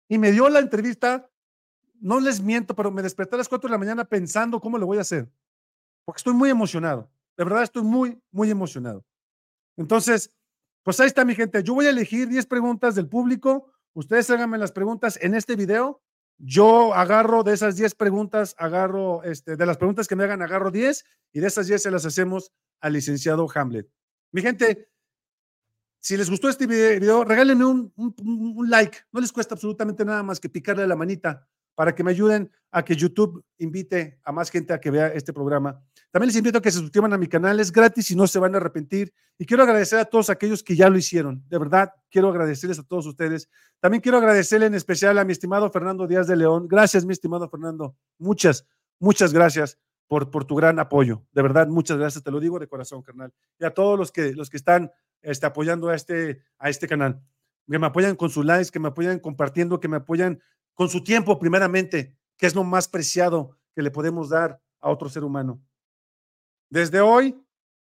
Y 0.07 0.19
me 0.19 0.31
dio 0.31 0.47
la 0.49 0.59
entrevista, 0.59 1.29
no 1.99 2.19
les 2.19 2.41
miento, 2.41 2.75
pero 2.75 2.91
me 2.91 3.01
desperté 3.01 3.35
a 3.35 3.37
las 3.39 3.49
4 3.49 3.67
de 3.67 3.71
la 3.71 3.77
mañana 3.79 4.05
pensando 4.05 4.59
cómo 4.59 4.77
lo 4.77 4.85
voy 4.85 4.99
a 4.99 5.01
hacer, 5.01 5.31
porque 6.05 6.19
estoy 6.19 6.33
muy 6.33 6.49
emocionado. 6.49 7.09
De 7.37 7.43
verdad 7.45 7.63
estoy 7.63 7.83
muy, 7.83 8.21
muy 8.31 8.51
emocionado. 8.51 9.03
Entonces, 9.77 10.29
pues 10.83 10.99
ahí 10.99 11.07
está 11.07 11.25
mi 11.25 11.33
gente. 11.33 11.63
Yo 11.63 11.73
voy 11.73 11.87
a 11.87 11.89
elegir 11.89 12.27
10 12.27 12.45
preguntas 12.45 12.93
del 12.93 13.07
público. 13.07 13.71
Ustedes 13.93 14.29
háganme 14.29 14.57
las 14.57 14.71
preguntas 14.71 15.17
en 15.21 15.33
este 15.33 15.55
video. 15.55 16.01
Yo 16.37 16.93
agarro 16.93 17.43
de 17.43 17.53
esas 17.53 17.77
10 17.77 17.95
preguntas, 17.95 18.53
agarro, 18.57 19.23
este, 19.23 19.55
de 19.55 19.65
las 19.65 19.77
preguntas 19.77 20.07
que 20.07 20.15
me 20.15 20.25
hagan, 20.25 20.41
agarro 20.41 20.71
10 20.71 21.05
y 21.31 21.39
de 21.39 21.47
esas 21.47 21.67
10 21.67 21.81
se 21.81 21.91
las 21.91 22.05
hacemos 22.05 22.51
al 22.81 22.93
licenciado 22.93 23.47
Hamlet. 23.55 23.89
Mi 24.31 24.41
gente, 24.41 24.89
si 26.03 26.17
les 26.17 26.29
gustó 26.29 26.49
este 26.49 26.67
video, 26.67 27.23
regálenme 27.23 27.63
un, 27.63 28.65
like. 28.67 28.97
No 29.13 29.21
les 29.21 29.31
cuesta 29.31 29.55
absolutamente 29.55 30.03
nada 30.03 30.21
más 30.21 30.37
que 30.37 30.49
picarle 30.49 30.85
la 30.85 30.97
manita 30.97 31.47
para 31.75 31.95
que 31.95 32.03
me 32.03 32.11
ayuden 32.11 32.51
a 32.71 32.83
que 32.83 32.93
YouTube 32.93 33.41
invite 33.57 34.19
a 34.21 34.33
más 34.33 34.49
gente 34.49 34.73
a 34.73 34.81
que 34.81 34.91
vea 34.91 35.07
este 35.07 35.31
programa. 35.31 35.81
También 36.11 36.27
les 36.27 36.35
invito 36.35 36.57
a 36.57 36.61
que 36.61 36.71
se 36.71 36.79
suscriban 36.79 37.13
a 37.13 37.17
mi 37.17 37.27
canal, 37.27 37.57
es 37.61 37.71
gratis 37.71 38.11
y 38.11 38.17
no 38.17 38.27
se 38.27 38.37
van 38.37 38.53
a 38.53 38.57
arrepentir. 38.57 39.13
Y 39.37 39.45
quiero 39.45 39.63
agradecer 39.63 39.97
a 39.97 40.03
todos 40.03 40.29
aquellos 40.29 40.61
que 40.61 40.75
ya 40.75 40.89
lo 40.89 40.97
hicieron. 40.97 41.41
De 41.47 41.57
verdad, 41.57 41.93
quiero 42.11 42.27
agradecerles 42.27 42.79
a 42.79 42.83
todos 42.83 43.05
ustedes. 43.05 43.47
También 43.79 44.01
quiero 44.01 44.17
agradecerle 44.17 44.65
en 44.65 44.75
especial 44.75 45.17
a 45.19 45.23
mi 45.23 45.31
estimado 45.31 45.71
Fernando 45.71 46.05
Díaz 46.05 46.27
de 46.27 46.35
León. 46.35 46.67
Gracias, 46.67 47.05
mi 47.05 47.13
estimado 47.13 47.47
Fernando. 47.47 47.95
Muchas, 48.17 48.67
muchas 48.99 49.31
gracias 49.31 49.79
por, 50.07 50.45
tu 50.45 50.55
gran 50.55 50.79
apoyo. 50.79 51.25
De 51.31 51.41
verdad, 51.41 51.67
muchas 51.67 51.97
gracias. 51.97 52.23
Te 52.23 52.31
lo 52.31 52.39
digo 52.39 52.59
de 52.59 52.67
corazón, 52.67 53.01
carnal. 53.01 53.33
Y 53.59 53.65
a 53.65 53.73
todos 53.73 53.97
los 53.97 54.11
que, 54.11 54.33
los 54.33 54.49
que 54.49 54.57
están 54.57 54.91
este, 55.21 55.45
apoyando 55.45 55.89
a 55.89 55.95
este, 55.95 56.41
a 56.57 56.69
este 56.69 56.87
canal. 56.87 57.21
Que 57.67 57.79
me 57.79 57.87
apoyan 57.87 58.15
con 58.15 58.29
sus 58.29 58.45
likes, 58.45 58.71
que 58.71 58.79
me 58.79 58.89
apoyan 58.89 59.19
compartiendo, 59.19 59.79
que 59.79 59.87
me 59.87 59.97
apoyan 59.97 60.41
con 60.73 60.89
su 60.89 61.03
tiempo 61.03 61.39
primeramente, 61.39 62.17
que 62.37 62.45
es 62.45 62.55
lo 62.55 62.63
más 62.63 62.87
preciado 62.87 63.57
que 63.73 63.81
le 63.81 63.91
podemos 63.91 64.29
dar 64.29 64.61
a 64.81 64.89
otro 64.89 65.09
ser 65.09 65.23
humano. 65.23 65.61
Desde 66.69 67.01
hoy, 67.01 67.39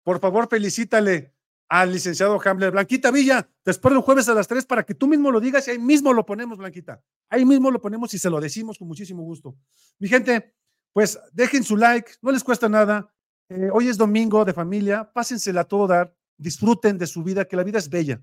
por 0.04 0.20
favor, 0.20 0.48
felicítale 0.48 1.34
al 1.70 1.92
licenciado 1.92 2.40
Hamlet. 2.44 2.72
Blanquita 2.72 3.12
Villa, 3.12 3.50
después 3.66 3.94
del 3.94 4.02
jueves 4.02 4.30
a 4.30 4.34
las 4.34 4.48
3 4.48 4.66
para 4.66 4.84
que 4.84 4.96
tú 4.96 5.08
mismo 5.08 5.32
lo 5.32 5.40
digas 5.40 5.68
y 5.68 5.72
ahí 5.72 5.80
mismo 5.80 6.14
lo 6.14 6.26
ponemos, 6.26 6.58
Blanquita. 6.58 7.04
Ahí 7.30 7.46
mismo 7.46 7.72
lo 7.72 7.82
ponemos 7.82 8.14
y 8.14 8.20
se 8.20 8.30
lo 8.30 8.40
decimos 8.40 8.78
con 8.78 8.88
muchísimo 8.88 9.24
gusto. 9.24 9.58
Mi 10.00 10.08
gente, 10.08 10.56
pues 10.98 11.20
dejen 11.32 11.64
su 11.64 11.78
like, 11.78 12.14
no 12.24 12.32
les 12.32 12.44
cuesta 12.44 12.68
nada. 12.68 13.14
Eh, 13.50 13.70
hoy 13.72 13.88
es 13.88 14.00
domingo 14.00 14.44
de 14.44 14.52
familia, 14.52 15.08
pásensela 15.14 15.62
a 15.62 15.64
todo 15.64 15.86
dar, 15.86 16.12
disfruten 16.40 16.98
de 16.98 17.06
su 17.06 17.22
vida, 17.22 17.46
que 17.46 17.56
la 17.56 17.64
vida 17.64 17.78
es 17.78 17.88
bella. 17.88 18.20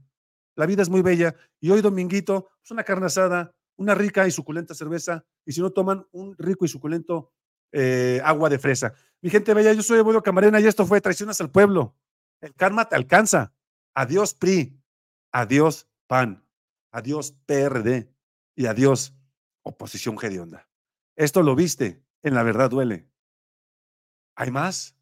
La 0.57 0.67
vida 0.67 0.83
es 0.83 0.89
muy 0.89 1.01
bella. 1.01 1.37
Y 1.61 1.71
hoy 1.71 1.83
dominguito, 1.83 2.37
es 2.37 2.55
pues, 2.63 2.71
una 2.73 2.83
carne 2.83 3.07
asada, 3.07 3.55
una 3.77 3.95
rica 3.95 4.27
y 4.27 4.33
suculenta 4.33 4.75
cerveza, 4.75 5.25
y 5.47 5.53
si 5.53 5.61
no 5.61 5.71
toman 5.71 6.05
un 6.11 6.37
rico 6.37 6.65
y 6.65 6.69
suculento 6.69 7.33
eh, 7.71 8.21
agua 8.25 8.49
de 8.49 8.59
fresa. 8.59 8.93
Mi 9.23 9.31
gente 9.31 9.55
bella, 9.55 9.73
yo 9.73 9.85
soy 9.85 10.01
Abuelo 10.01 10.21
Camarena 10.21 10.59
y 10.59 10.67
esto 10.67 10.85
fue 10.85 11.01
Traiciones 11.01 11.41
al 11.41 11.53
Pueblo. 11.53 11.97
El 12.41 12.57
karma 12.57 12.89
te 12.89 12.97
alcanza. 12.97 13.55
Adiós 13.95 14.35
PRI, 14.35 14.77
adiós 15.31 15.87
PAN, 16.09 16.45
adiós 16.91 17.37
PRD 17.47 18.13
y 18.57 18.67
adiós 18.67 19.15
oposición 19.63 20.17
hedionda. 20.21 20.69
Esto 21.15 21.41
lo 21.45 21.55
viste, 21.55 22.04
en 22.25 22.35
la 22.35 22.43
verdad 22.43 22.71
duele. 22.71 23.07
¿Hay 24.35 24.51
más? 24.51 24.97